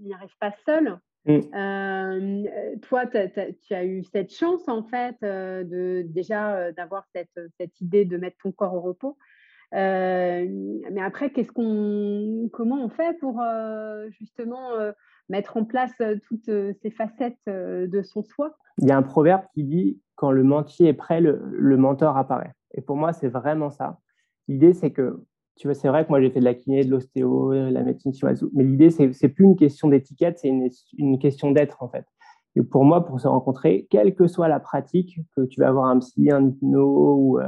n'y 0.00 0.14
arrivent 0.14 0.38
pas 0.38 0.54
seuls. 0.64 0.96
Mm. 1.24 1.40
Euh, 1.56 2.76
toi, 2.82 3.04
tu 3.06 3.74
as 3.74 3.84
eu 3.84 4.04
cette 4.04 4.32
chance, 4.32 4.68
en 4.68 4.84
fait, 4.84 5.16
euh, 5.24 5.64
de, 5.64 6.06
déjà 6.08 6.70
d'avoir 6.70 7.04
cette, 7.12 7.40
cette, 7.58 7.80
idée 7.80 8.04
de 8.04 8.16
mettre 8.16 8.36
ton 8.44 8.52
corps 8.52 8.74
au 8.74 8.80
repos. 8.80 9.18
Euh, 9.74 10.46
mais 10.92 11.02
après, 11.02 11.32
comment 11.32 12.84
on 12.84 12.88
fait 12.88 13.18
pour 13.18 13.40
euh, 13.40 14.08
justement 14.10 14.72
euh, 14.72 14.92
mettre 15.28 15.56
en 15.56 15.64
place 15.64 15.94
toutes 16.28 16.50
ces 16.82 16.90
facettes 16.90 17.38
de 17.46 18.02
son 18.02 18.22
soi? 18.22 18.56
Il 18.78 18.88
y 18.88 18.92
a 18.92 18.96
un 18.96 19.02
proverbe 19.02 19.42
qui 19.54 19.64
dit 19.64 20.00
quand 20.14 20.30
le 20.30 20.44
mentier 20.44 20.88
est 20.88 20.94
prêt, 20.94 21.20
le, 21.20 21.76
mentor 21.76 22.16
apparaît. 22.16 22.52
Et 22.74 22.80
pour 22.80 22.96
moi, 22.96 23.12
c'est 23.12 23.28
vraiment 23.28 23.70
ça. 23.70 23.98
L'idée, 24.48 24.72
c'est 24.72 24.90
que, 24.90 25.24
tu 25.56 25.66
vois, 25.66 25.74
c'est 25.74 25.88
vrai 25.88 26.04
que 26.04 26.10
moi, 26.10 26.20
j'ai 26.20 26.30
fait 26.30 26.40
de 26.40 26.44
la 26.44 26.54
kiné, 26.54 26.84
de 26.84 26.90
l'ostéo, 26.90 27.52
de 27.52 27.72
la 27.72 27.82
médecine 27.82 28.14
chinoise, 28.14 28.44
mais 28.54 28.64
l'idée, 28.64 28.90
c'est, 28.90 29.12
c'est 29.12 29.28
plus 29.28 29.44
une 29.44 29.56
question 29.56 29.88
d'étiquette, 29.88 30.38
c'est 30.38 30.48
une, 30.48 30.68
une 30.98 31.18
question 31.18 31.50
d'être, 31.50 31.82
en 31.82 31.88
fait. 31.88 32.06
Et 32.54 32.62
pour 32.62 32.84
moi, 32.84 33.04
pour 33.04 33.20
se 33.20 33.28
rencontrer, 33.28 33.86
quelle 33.90 34.14
que 34.14 34.26
soit 34.26 34.48
la 34.48 34.60
pratique, 34.60 35.20
que 35.36 35.42
tu 35.42 35.60
vas 35.60 35.68
avoir 35.68 35.86
un 35.86 35.98
psy, 35.98 36.30
un 36.30 36.46
hypno 36.46 37.16
ou 37.18 37.38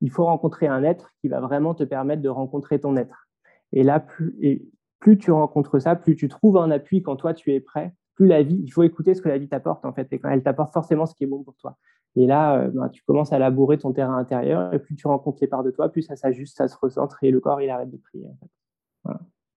il 0.00 0.10
faut 0.10 0.24
rencontrer 0.24 0.66
un 0.66 0.82
être 0.84 1.10
qui 1.20 1.28
va 1.28 1.40
vraiment 1.40 1.74
te 1.74 1.84
permettre 1.84 2.22
de 2.22 2.28
rencontrer 2.28 2.80
ton 2.80 2.96
être. 2.96 3.28
Et 3.72 3.82
là, 3.82 4.00
plus, 4.00 5.18
tu 5.18 5.30
rencontres 5.30 5.78
ça, 5.78 5.96
plus 5.96 6.16
tu 6.16 6.28
trouves 6.28 6.56
un 6.56 6.70
appui 6.70 7.02
quand 7.02 7.16
toi 7.16 7.34
tu 7.34 7.52
es 7.52 7.60
prêt, 7.60 7.94
plus 8.14 8.26
la 8.26 8.42
vie, 8.42 8.60
il 8.64 8.70
faut 8.70 8.82
écouter 8.82 9.14
ce 9.14 9.22
que 9.22 9.28
la 9.28 9.38
vie 9.38 9.48
t'apporte 9.48 9.84
en 9.84 9.92
fait, 9.92 10.12
et 10.12 10.18
quand 10.18 10.28
elle 10.28 10.42
t'apporte 10.42 10.72
forcément 10.72 11.06
ce 11.06 11.14
qui 11.14 11.24
est 11.24 11.28
bon 11.28 11.44
pour 11.44 11.56
toi. 11.56 11.76
Et 12.16 12.26
là, 12.26 12.58
euh, 12.58 12.70
bah, 12.74 12.88
tu 12.88 13.02
commences 13.04 13.32
à 13.32 13.38
labourer 13.38 13.78
ton 13.78 13.92
terrain 13.92 14.16
intérieur, 14.16 14.74
et 14.74 14.78
plus 14.78 14.96
tu 14.96 15.06
rencontres 15.06 15.38
les 15.40 15.46
parts 15.46 15.62
de 15.62 15.70
toi, 15.70 15.88
plus 15.88 16.02
ça 16.02 16.16
s'ajuste, 16.16 16.56
ça 16.56 16.66
se 16.66 16.76
recentre, 16.76 17.22
et 17.22 17.30
le 17.30 17.38
corps, 17.38 17.60
il 17.60 17.70
arrête 17.70 17.90
de 17.90 17.96
prier. 17.96 18.26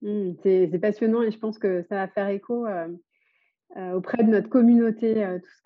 Mmh, 0.01 0.33
c'est 0.43 0.79
passionnant, 0.79 1.23
et 1.23 1.31
je 1.31 1.39
pense 1.39 1.57
que 1.57 1.81
ça 1.83 1.95
va 1.95 2.07
faire 2.07 2.27
écho 2.27 2.67
euh, 2.67 2.87
euh, 3.77 3.93
auprès 3.93 4.23
de 4.23 4.29
notre 4.29 4.49
communauté, 4.49 5.13
tout 5.41 5.49
ce 5.57 5.61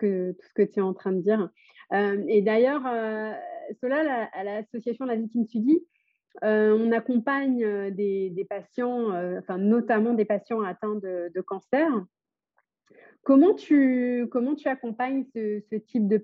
que 0.54 0.62
tu 0.62 0.78
es 0.78 0.82
en 0.82 0.94
train 0.94 1.12
de 1.12 1.20
dire. 1.20 1.50
et 1.92 2.40
d'ailleurs, 2.40 2.82
cela, 3.80 4.28
à 4.32 4.44
l'association 4.44 5.04
La 5.04 5.16
Vie 5.16 5.28
qui 5.28 5.86
euh, 6.44 6.76
on 6.78 6.92
accompagne 6.92 7.64
euh, 7.64 7.90
des, 7.90 8.46
patients, 8.48 9.12
euh, 9.12 9.38
enfin, 9.38 9.58
notamment 9.58 10.12
des 10.12 10.24
patients 10.24 10.60
atteints 10.60 10.96
de, 10.96 11.40
cancer. 11.40 11.88
Comment 13.22 13.54
tu, 13.54 14.28
comment 14.30 14.54
tu 14.54 14.68
accompagnes 14.68 15.24
ce, 15.34 15.76
type 15.76 16.06
de, 16.06 16.22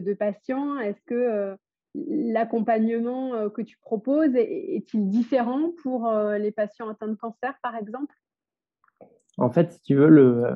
de, 0.00 0.14
patients? 0.14 0.78
Est-ce 0.78 1.00
que 1.06 1.56
l'accompagnement 1.94 3.48
que 3.48 3.62
tu 3.62 3.78
proposes 3.78 4.34
est-il 4.34 5.08
différent 5.08 5.70
pour 5.82 6.12
les 6.12 6.50
patients 6.50 6.90
atteints 6.90 7.08
de 7.08 7.14
cancer, 7.14 7.54
par 7.62 7.76
exemple? 7.76 8.14
En 9.38 9.50
fait, 9.50 9.72
si 9.72 9.80
tu 9.80 9.94
veux, 9.94 10.10
le, 10.10 10.54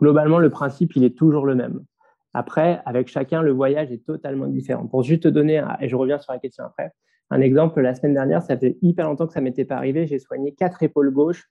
globalement, 0.00 0.40
le 0.40 0.50
principe, 0.50 0.96
il 0.96 1.04
est 1.04 1.16
toujours 1.16 1.46
le 1.46 1.54
même. 1.54 1.84
Après, 2.32 2.80
avec 2.86 3.08
chacun, 3.08 3.42
le 3.42 3.52
voyage 3.52 3.90
est 3.90 4.04
totalement 4.04 4.46
différent. 4.46 4.86
Pour 4.86 5.02
juste 5.02 5.24
te 5.24 5.28
donner, 5.28 5.64
et 5.80 5.88
je 5.88 5.96
reviens 5.96 6.18
sur 6.18 6.32
la 6.32 6.38
question 6.38 6.64
après, 6.64 6.92
un 7.30 7.40
exemple, 7.40 7.80
la 7.80 7.94
semaine 7.94 8.14
dernière, 8.14 8.42
ça 8.42 8.56
fait 8.56 8.76
hyper 8.82 9.06
longtemps 9.06 9.26
que 9.26 9.32
ça 9.32 9.40
m'était 9.40 9.64
pas 9.64 9.76
arrivé, 9.76 10.06
j'ai 10.06 10.18
soigné 10.18 10.52
quatre 10.52 10.82
épaules 10.82 11.12
gauches 11.12 11.48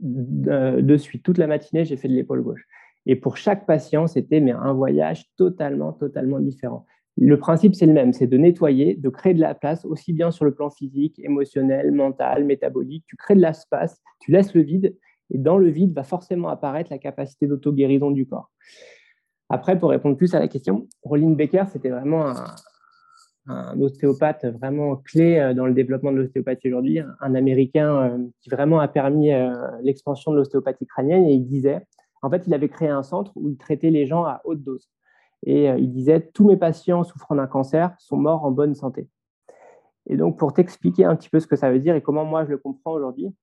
de, 0.00 0.96
suite. 0.96 1.22
Toute 1.22 1.38
la 1.38 1.46
matinée, 1.46 1.84
j'ai 1.84 1.96
fait 1.96 2.08
de 2.08 2.14
l'épaule 2.14 2.42
gauche. 2.42 2.66
Et 3.06 3.16
pour 3.16 3.36
chaque 3.36 3.66
patient, 3.66 4.06
c'était 4.06 4.42
un 4.50 4.72
voyage 4.72 5.24
totalement, 5.36 5.92
totalement 5.92 6.38
différent. 6.38 6.86
Le 7.16 7.38
principe, 7.38 7.74
c'est 7.74 7.86
le 7.86 7.92
même, 7.92 8.12
c'est 8.12 8.26
de 8.26 8.36
nettoyer, 8.36 8.94
de 8.94 9.08
créer 9.08 9.34
de 9.34 9.40
la 9.40 9.54
place, 9.54 9.84
aussi 9.84 10.12
bien 10.12 10.30
sur 10.30 10.44
le 10.44 10.54
plan 10.54 10.70
physique, 10.70 11.18
émotionnel, 11.18 11.92
mental, 11.92 12.44
métabolique. 12.44 13.04
Tu 13.06 13.16
crées 13.16 13.34
de 13.34 13.40
l'espace, 13.40 14.00
tu 14.20 14.32
laisses 14.32 14.54
le 14.54 14.62
vide, 14.62 14.96
et 15.30 15.38
dans 15.38 15.58
le 15.58 15.68
vide 15.68 15.94
va 15.94 16.04
forcément 16.04 16.48
apparaître 16.48 16.90
la 16.90 16.98
capacité 16.98 17.46
d'auto-guérison 17.46 18.10
du 18.10 18.26
corps. 18.26 18.50
Après, 19.52 19.78
pour 19.78 19.90
répondre 19.90 20.16
plus 20.16 20.34
à 20.34 20.38
la 20.38 20.48
question, 20.48 20.88
Rolling 21.02 21.36
Becker, 21.36 21.64
c'était 21.70 21.90
vraiment 21.90 22.24
un, 23.46 23.78
ostéopathe 23.78 24.46
vraiment 24.46 24.96
clé 24.96 25.38
euh, 25.38 25.52
dans 25.52 25.66
le 25.66 25.74
développement 25.74 26.10
de 26.10 26.16
l'ostéopathie 26.16 26.68
aujourd'hui, 26.68 27.00
un 27.20 27.34
Américain 27.34 27.96
euh, 27.96 28.18
qui 28.40 28.48
vraiment 28.48 28.80
a 28.80 28.88
permis 28.88 29.30
euh, 29.30 29.52
l'expansion 29.82 30.32
de 30.32 30.38
l'ostéopathie 30.38 30.86
crânienne. 30.86 31.26
Et 31.26 31.34
il 31.34 31.44
disait, 31.44 31.86
en 32.22 32.30
fait, 32.30 32.46
il 32.46 32.54
avait 32.54 32.70
créé 32.70 32.88
un 32.88 33.02
centre 33.02 33.30
où 33.34 33.50
il 33.50 33.58
traitait 33.58 33.90
les 33.90 34.06
gens 34.06 34.24
à 34.24 34.40
haute 34.44 34.62
dose. 34.62 34.88
Et 35.44 35.66
il 35.66 35.92
disait, 35.92 36.30
tous 36.32 36.48
mes 36.48 36.56
patients 36.56 37.04
souffrant 37.04 37.34
d'un 37.34 37.46
cancer 37.46 37.94
sont 37.98 38.16
morts 38.16 38.46
en 38.46 38.52
bonne 38.52 38.74
santé. 38.74 39.06
Et 40.06 40.16
donc, 40.16 40.38
pour 40.38 40.54
t'expliquer 40.54 41.04
un 41.04 41.14
petit 41.14 41.28
peu 41.28 41.40
ce 41.40 41.46
que 41.46 41.56
ça 41.56 41.70
veut 41.70 41.80
dire 41.80 41.94
et 41.94 42.00
comment 42.00 42.24
moi 42.24 42.46
je 42.46 42.50
le 42.50 42.58
comprends 42.58 42.92
aujourd'hui, 42.92 43.34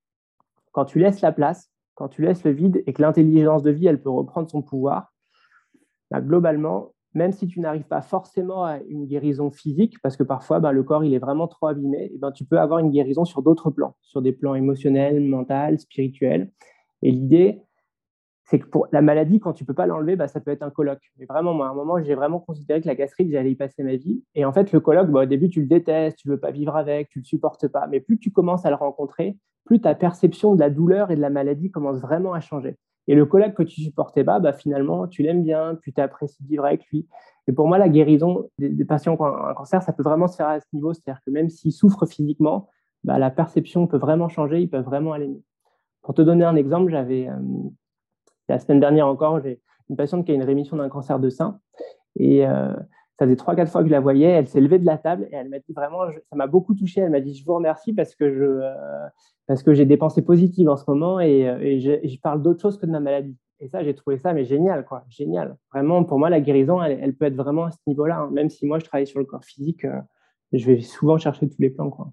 quand 0.72 0.86
tu 0.86 0.98
laisses 0.98 1.20
la 1.20 1.30
place, 1.30 1.70
quand 1.94 2.08
tu 2.08 2.22
laisses 2.22 2.42
le 2.42 2.50
vide 2.50 2.82
et 2.86 2.94
que 2.94 3.02
l'intelligence 3.02 3.62
de 3.62 3.70
vie, 3.70 3.86
elle 3.86 4.02
peut 4.02 4.10
reprendre 4.10 4.50
son 4.50 4.62
pouvoir, 4.62 5.12
bah, 6.10 6.20
globalement, 6.20 6.92
même 7.14 7.32
si 7.32 7.46
tu 7.46 7.60
n'arrives 7.60 7.84
pas 7.84 8.02
forcément 8.02 8.64
à 8.64 8.78
une 8.88 9.06
guérison 9.06 9.50
physique, 9.50 9.96
parce 10.02 10.16
que 10.16 10.22
parfois 10.22 10.60
bah, 10.60 10.72
le 10.72 10.82
corps 10.82 11.04
il 11.04 11.12
est 11.14 11.18
vraiment 11.18 11.48
trop 11.48 11.66
abîmé, 11.66 12.10
et 12.14 12.18
ben, 12.18 12.32
tu 12.32 12.44
peux 12.44 12.58
avoir 12.58 12.78
une 12.78 12.90
guérison 12.90 13.24
sur 13.24 13.42
d'autres 13.42 13.70
plans, 13.70 13.96
sur 14.02 14.22
des 14.22 14.32
plans 14.32 14.54
émotionnels, 14.54 15.20
mentaux, 15.20 15.76
spirituels. 15.78 16.50
Et 17.02 17.10
l'idée, 17.10 17.62
c'est 18.44 18.58
que 18.58 18.66
pour 18.66 18.88
la 18.90 19.00
maladie, 19.00 19.38
quand 19.38 19.52
tu 19.52 19.64
peux 19.64 19.74
pas 19.74 19.86
l'enlever, 19.86 20.16
bah, 20.16 20.26
ça 20.26 20.40
peut 20.40 20.50
être 20.50 20.64
un 20.64 20.70
colloque. 20.70 21.12
Mais 21.18 21.24
vraiment, 21.24 21.54
moi, 21.54 21.68
à 21.68 21.70
un 21.70 21.74
moment, 21.74 22.02
j'ai 22.02 22.16
vraiment 22.16 22.40
considéré 22.40 22.80
que 22.80 22.88
la 22.88 22.96
gastrite, 22.96 23.30
j'allais 23.30 23.52
y 23.52 23.54
passer 23.54 23.84
ma 23.84 23.94
vie. 23.94 24.24
Et 24.34 24.44
en 24.44 24.52
fait, 24.52 24.72
le 24.72 24.80
colloque, 24.80 25.08
bah, 25.08 25.22
au 25.22 25.26
début, 25.26 25.48
tu 25.48 25.60
le 25.60 25.66
détestes, 25.68 26.18
tu 26.18 26.28
veux 26.28 26.40
pas 26.40 26.50
vivre 26.50 26.74
avec, 26.76 27.08
tu 27.10 27.20
le 27.20 27.24
supportes 27.24 27.68
pas. 27.68 27.86
Mais 27.86 28.00
plus 28.00 28.18
tu 28.18 28.32
commences 28.32 28.66
à 28.66 28.70
le 28.70 28.76
rencontrer, 28.76 29.36
plus 29.64 29.80
ta 29.80 29.94
perception 29.94 30.54
de 30.56 30.60
la 30.60 30.68
douleur 30.68 31.12
et 31.12 31.16
de 31.16 31.20
la 31.20 31.30
maladie 31.30 31.70
commence 31.70 32.00
vraiment 32.00 32.32
à 32.32 32.40
changer. 32.40 32.76
Et 33.08 33.14
le 33.14 33.26
collègue 33.26 33.54
que 33.54 33.62
tu 33.62 33.80
supportais 33.80 34.24
pas, 34.24 34.38
bah, 34.38 34.52
finalement, 34.52 35.06
tu 35.08 35.22
l'aimes 35.22 35.42
bien, 35.42 35.76
tu 35.82 35.92
t'apprécies 35.92 36.42
de 36.42 36.48
vivre 36.48 36.64
avec 36.64 36.86
lui. 36.88 37.06
Et 37.48 37.52
pour 37.52 37.66
moi, 37.66 37.78
la 37.78 37.88
guérison 37.88 38.48
des, 38.58 38.84
patients 38.84 39.16
qui 39.16 39.22
ont 39.22 39.26
un 39.26 39.54
cancer, 39.54 39.82
ça 39.82 39.92
peut 39.92 40.02
vraiment 40.02 40.28
se 40.28 40.36
faire 40.36 40.48
à 40.48 40.60
ce 40.60 40.66
niveau. 40.72 40.92
C'est-à-dire 40.92 41.20
que 41.24 41.30
même 41.30 41.48
s'ils 41.48 41.72
souffrent 41.72 42.06
physiquement, 42.06 42.68
bah, 43.04 43.18
la 43.18 43.30
perception 43.30 43.86
peut 43.86 43.98
vraiment 43.98 44.28
changer, 44.28 44.60
ils 44.60 44.70
peuvent 44.70 44.84
vraiment 44.84 45.12
aller 45.12 45.28
mieux. 45.28 45.42
Pour 46.02 46.14
te 46.14 46.22
donner 46.22 46.44
un 46.44 46.56
exemple, 46.56 46.90
j'avais 46.90 47.28
euh, 47.28 47.34
la 48.48 48.58
semaine 48.58 48.80
dernière 48.80 49.06
encore, 49.06 49.40
j'ai 49.42 49.60
une 49.88 49.96
patiente 49.96 50.24
qui 50.24 50.32
a 50.32 50.34
une 50.34 50.42
rémission 50.42 50.76
d'un 50.76 50.88
cancer 50.88 51.18
de 51.18 51.28
sein. 51.30 51.58
Et 52.16 52.46
euh, 52.46 52.74
ça 53.20 53.26
faisait 53.26 53.36
trois, 53.36 53.54
quatre 53.54 53.70
fois 53.70 53.82
que 53.82 53.88
je 53.88 53.92
la 53.92 54.00
voyais. 54.00 54.28
Elle 54.28 54.48
s'est 54.48 54.62
levée 54.62 54.78
de 54.78 54.86
la 54.86 54.96
table 54.96 55.28
et 55.30 55.34
elle 55.34 55.50
m'a 55.50 55.58
dit 55.58 55.74
vraiment, 55.74 56.10
ça 56.30 56.36
m'a 56.36 56.46
beaucoup 56.46 56.74
touché. 56.74 57.02
Elle 57.02 57.10
m'a 57.10 57.20
dit, 57.20 57.34
je 57.34 57.44
vous 57.44 57.54
remercie 57.54 57.92
parce 57.92 58.14
que 58.14 58.32
je, 58.32 58.42
euh, 58.42 59.08
parce 59.46 59.62
que 59.62 59.74
j'ai 59.74 59.84
des 59.84 59.98
pensées 59.98 60.22
positives 60.22 60.70
en 60.70 60.76
ce 60.78 60.84
moment 60.88 61.20
et, 61.20 61.46
euh, 61.46 61.78
je, 62.02 62.18
parle 62.18 62.40
d'autre 62.40 62.62
chose 62.62 62.78
que 62.78 62.86
de 62.86 62.90
ma 62.90 63.00
maladie. 63.00 63.36
Et 63.58 63.68
ça, 63.68 63.84
j'ai 63.84 63.94
trouvé 63.94 64.16
ça 64.16 64.32
mais 64.32 64.46
génial, 64.46 64.86
quoi, 64.86 65.04
génial. 65.10 65.58
Vraiment, 65.70 66.02
pour 66.02 66.18
moi, 66.18 66.30
la 66.30 66.40
guérison, 66.40 66.82
elle, 66.82 67.14
peut 67.14 67.26
être 67.26 67.36
vraiment 67.36 67.64
à 67.64 67.72
ce 67.72 67.78
niveau-là. 67.86 68.20
Hein. 68.20 68.30
Même 68.32 68.48
si 68.48 68.64
moi, 68.64 68.78
je 68.78 68.86
travaille 68.86 69.06
sur 69.06 69.18
le 69.18 69.26
corps 69.26 69.44
physique, 69.44 69.86
je 70.54 70.66
vais 70.66 70.80
souvent 70.80 71.18
chercher 71.18 71.46
tous 71.46 71.60
les 71.60 71.68
plans, 71.68 71.90
quoi. 71.90 72.10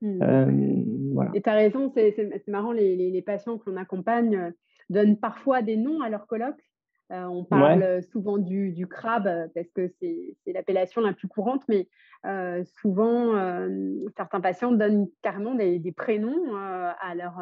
Hmm. 0.00 1.12
voilà. 1.12 1.30
Et 1.34 1.42
tu 1.42 1.50
as 1.50 1.54
raison, 1.54 1.92
c'est 1.94 2.48
marrant, 2.48 2.72
les, 2.72 2.96
les, 2.96 3.10
les 3.10 3.22
patients 3.22 3.58
que 3.58 3.68
l'on 3.68 3.76
accompagne 3.76 4.54
donnent 4.88 5.18
parfois 5.18 5.60
des 5.60 5.76
noms 5.76 6.00
à 6.00 6.08
leurs 6.08 6.26
colloques. 6.26 6.64
Euh, 7.12 7.24
on 7.26 7.44
parle 7.44 8.02
souvent 8.10 8.36
du, 8.36 8.86
crabe 8.88 9.48
parce 9.54 9.68
que 9.74 9.88
c'est 10.00 10.52
l'appellation 10.52 11.00
la 11.00 11.12
plus 11.12 11.28
courante, 11.28 11.62
mais 11.68 11.88
euh, 12.24 12.64
souvent, 12.80 13.36
euh, 13.36 13.68
certains 14.16 14.40
patients 14.40 14.72
donnent 14.72 15.06
carrément 15.22 15.54
des, 15.54 15.94
prénoms 15.96 16.56
à, 16.56 17.14
leur, 17.14 17.38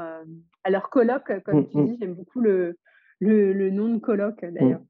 à 0.65 0.71
leur 0.71 0.91
colloque, 0.91 1.43
comme 1.45 1.61
mmh, 1.61 1.69
tu 1.69 1.79
mmh. 1.79 1.87
dis. 1.87 1.97
J'aime 1.99 2.15
beaucoup 2.15 2.41
le, 2.41 2.77
le, 3.21 3.71
nom 3.71 3.89
de 3.89 3.99
colloque, 3.99 4.43
mmh. 4.43 4.51
d'ailleurs. 4.51 4.83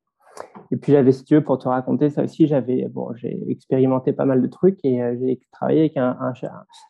Et 0.72 0.76
puis 0.76 0.90
j'avais, 0.90 1.12
si 1.12 1.22
tu 1.22 1.36
veux, 1.36 1.44
pour 1.44 1.58
te 1.58 1.68
raconter 1.68 2.10
ça 2.10 2.24
aussi, 2.24 2.48
j'avais, 2.48 2.88
bon, 2.88 3.14
j'ai 3.14 3.48
expérimenté 3.48 4.12
pas 4.12 4.24
mal 4.24 4.42
de 4.42 4.48
trucs 4.48 4.84
et 4.84 5.00
j'ai 5.20 5.38
travaillé 5.52 5.80
avec 5.80 5.96
un, 5.96 6.16
un, 6.20 6.32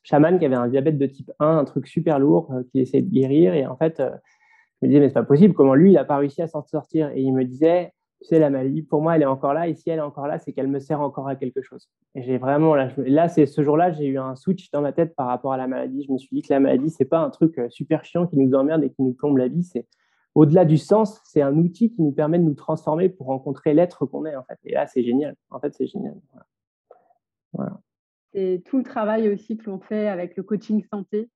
chaman 0.03 0.39
qui 0.39 0.47
avait 0.47 0.55
un 0.55 0.69
diabète 0.69 0.97
de 0.97 1.05
type 1.05 1.31
1, 1.39 1.59
un 1.59 1.65
truc 1.67 1.87
super 1.87 2.19
lourd, 2.19 2.51
qui 2.73 2.81
essayait 2.81 3.03
de 3.03 3.11
guérir. 3.11 3.53
Et 3.53 3.67
en 3.67 3.77
fait, 3.77 4.03
me 4.85 4.89
disais, 4.89 5.01
mais 5.01 5.09
c'est 5.09 5.15
pas 5.15 5.25
possible, 5.25 5.55
comment 5.55 5.75
lui, 5.75 5.91
il 5.91 5.95
n'a 5.95 6.05
pas 6.05 6.17
réussi 6.17 6.43
à 6.43 6.47
s'en 6.47 6.63
sortir? 6.63 7.11
Et 7.15 7.23
il 7.23 7.33
me 7.33 7.45
disait, 7.45 7.93
tu 8.23 8.29
sais, 8.29 8.39
la 8.39 8.49
maladie, 8.49 8.83
pour 8.83 9.03
moi, 9.03 9.17
elle 9.17 9.23
est 9.23 9.27
encore 9.27 9.53
là, 9.53 9.69
et 9.69 9.75
si 9.75 9.91
elle 9.91 9.99
est 9.99 10.03
encore 10.03 10.27
là, 10.27 10.39
c'est 10.39 10.53
qu'elle 10.53 10.69
me 10.69 10.79
sert 10.79 11.01
encore 11.01 11.29
à 11.29 11.37
quelque 11.37 11.61
chose. 11.61 11.89
Et 12.15 12.23
j'ai 12.23 12.39
vraiment, 12.39 12.75
là, 12.75 12.89
là 12.97 13.29
c'est 13.29 13.47
ce 13.47 13.63
jour-là, 13.63 13.93
j'ai 13.93 14.07
eu 14.07 14.19
un 14.19 14.35
switch 14.35 14.71
dans 14.71 14.81
ma 14.81 14.93
tête 14.93 15.15
par 15.15 15.27
rapport 15.27 15.53
à 15.53 15.57
la 15.57 15.67
maladie. 15.67 16.05
Je 16.07 16.13
me 16.13 16.19
suis 16.19 16.35
dit 16.35 16.43
que 16.43 16.53
la 16.53 16.61
maladie, 16.61 16.91
c'est 16.91 17.05
pas 17.05 17.19
un 17.19 17.31
truc 17.31 17.59
euh, 17.59 17.69
super 17.69 18.05
chiant 18.05 18.27
qui 18.27 18.39
nous 18.39 18.55
emmerde 18.55 18.83
et 18.83 18.91
qui 18.91 19.03
nous 19.03 19.13
plombe 19.13 19.37
la 19.37 19.49
vie, 19.49 19.63
c'est 19.63 19.87
au-delà 20.35 20.65
du 20.65 20.79
sens, 20.79 21.21
c'est 21.25 21.43
un 21.43 21.57
outil 21.59 21.93
qui 21.93 22.03
nous 22.03 22.13
permet 22.13 22.39
de 22.39 22.45
nous 22.45 22.55
transformer 22.55 23.09
pour 23.09 23.27
rencontrer 23.27 23.73
l'être 23.73 24.05
qu'on 24.07 24.25
est, 24.27 24.35
en 24.35 24.43
fait. 24.43 24.59
Et 24.65 24.73
là, 24.73 24.87
c'est 24.87 25.05
génial. 25.05 25.37
En 25.51 25.61
fait, 25.61 25.73
c'est 25.75 25.87
génial. 25.87 26.15
C'est 28.33 28.63
tout 28.65 28.79
le 28.79 28.83
travail 28.83 29.29
aussi 29.29 29.57
que 29.57 29.71
l'on 29.71 29.79
fait 29.79 30.09
avec 30.09 30.37
le 30.37 30.43
coaching 30.43 30.83
santé 30.91 31.29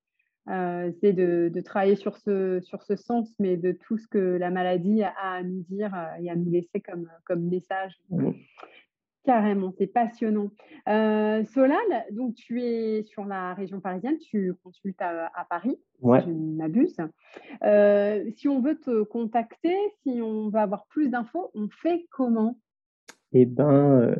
euh, 0.48 0.90
c'est 1.00 1.12
de, 1.12 1.61
travailler 1.61 1.96
sur 1.96 2.16
ce, 2.16 2.61
sur 2.61 2.82
ce 2.82 2.96
sens, 2.96 3.28
mais 3.38 3.56
de 3.56 3.72
tout 3.72 3.98
ce 3.98 4.06
que 4.06 4.18
la 4.18 4.50
maladie 4.50 5.02
a 5.02 5.12
à 5.20 5.42
nous 5.42 5.62
dire 5.68 5.94
euh, 5.94 6.22
et 6.22 6.30
à 6.30 6.37
nous 6.37 6.50
laisser 6.50 6.80
comme, 6.80 7.08
comme 7.24 7.42
message. 7.48 7.98
Mmh. 8.11 8.30
Carrément, 9.24 9.74
c'est 9.76 9.88
passionnant. 9.88 10.50
Euh, 10.88 11.44
Solal, 11.44 12.06
donc 12.12 12.34
tu 12.34 12.62
es 12.62 13.02
sur 13.02 13.26
la 13.26 13.52
région 13.52 13.80
parisienne, 13.80 14.16
tu 14.18 14.54
consultes 14.62 15.02
à, 15.02 15.46
Paris, 15.50 15.78
si 16.00 16.06
je 16.24 16.30
ne 16.30 16.56
m'abuse. 16.56 16.96
si 18.37 18.48
on 18.48 18.61
veut 18.62 18.78
te 18.78 19.02
contacter, 19.02 19.76
si 20.02 20.22
on 20.22 20.48
veut 20.48 20.61
avoir 20.61 20.87
plus 20.87 21.11
d'infos, 21.11 21.50
on 21.54 21.68
fait 21.68 22.06
comment? 22.11 22.58
Eh 23.32 23.44
bien, 23.44 24.14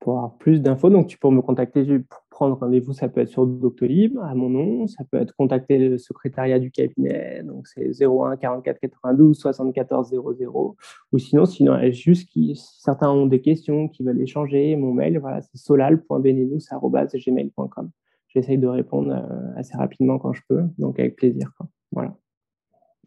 pour 0.00 0.16
avoir 0.16 0.38
plus 0.38 0.62
d'infos, 0.62 0.88
donc 0.88 1.08
tu 1.08 1.18
peux 1.18 1.28
me 1.28 1.42
contacter 1.42 1.84
pour 1.98 2.23
prendre 2.34 2.58
rendez-vous, 2.58 2.92
ça 2.92 3.08
peut 3.08 3.20
être 3.20 3.28
sur 3.28 3.46
Doctolib 3.46 4.18
à 4.18 4.34
mon 4.34 4.50
nom, 4.50 4.88
ça 4.88 5.04
peut 5.04 5.18
être 5.18 5.36
contacter 5.36 5.78
le 5.78 5.98
secrétariat 5.98 6.58
du 6.58 6.72
cabinet, 6.72 7.44
donc 7.44 7.68
c'est 7.68 7.92
01 8.02 8.36
44 8.36 8.80
92 8.80 9.38
74 9.38 10.10
00, 10.10 10.76
ou 11.12 11.18
sinon, 11.18 11.46
sinon 11.46 11.78
juste 11.92 12.28
qui, 12.28 12.56
certains 12.56 13.08
ont 13.08 13.26
des 13.26 13.40
questions, 13.40 13.86
qui 13.88 14.02
veulent 14.02 14.20
échanger, 14.20 14.74
mon 14.74 14.92
mail, 14.92 15.18
voilà, 15.18 15.42
c'est 15.42 15.56
solal.benenous.gmail.com. 15.56 17.90
J'essaye 18.26 18.58
de 18.58 18.66
répondre 18.66 19.12
euh, 19.12 19.54
assez 19.56 19.76
rapidement 19.76 20.18
quand 20.18 20.32
je 20.32 20.42
peux, 20.48 20.64
donc 20.76 20.98
avec 20.98 21.14
plaisir. 21.14 21.52
Voilà. 21.92 22.16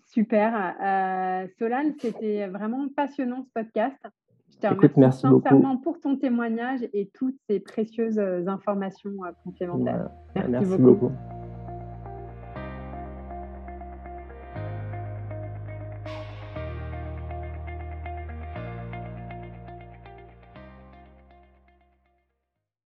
Super. 0.06 0.74
Euh, 0.82 1.48
Solal, 1.60 1.96
c'était 2.00 2.48
vraiment 2.48 2.88
passionnant 2.96 3.44
ce 3.44 3.50
podcast. 3.54 3.98
Je 4.64 4.70
te 4.70 4.94
remercie 4.94 5.22
sincèrement 5.22 5.78
pour 5.78 6.00
ton 6.00 6.18
témoignage 6.18 6.80
et 6.94 7.10
toutes 7.14 7.38
ces 7.50 7.60
précieuses 7.60 8.18
euh, 8.18 8.48
informations 8.48 9.12
euh, 9.24 9.32
complémentaires. 9.44 10.10
Merci, 10.50 10.78
beaucoup. 10.78 11.12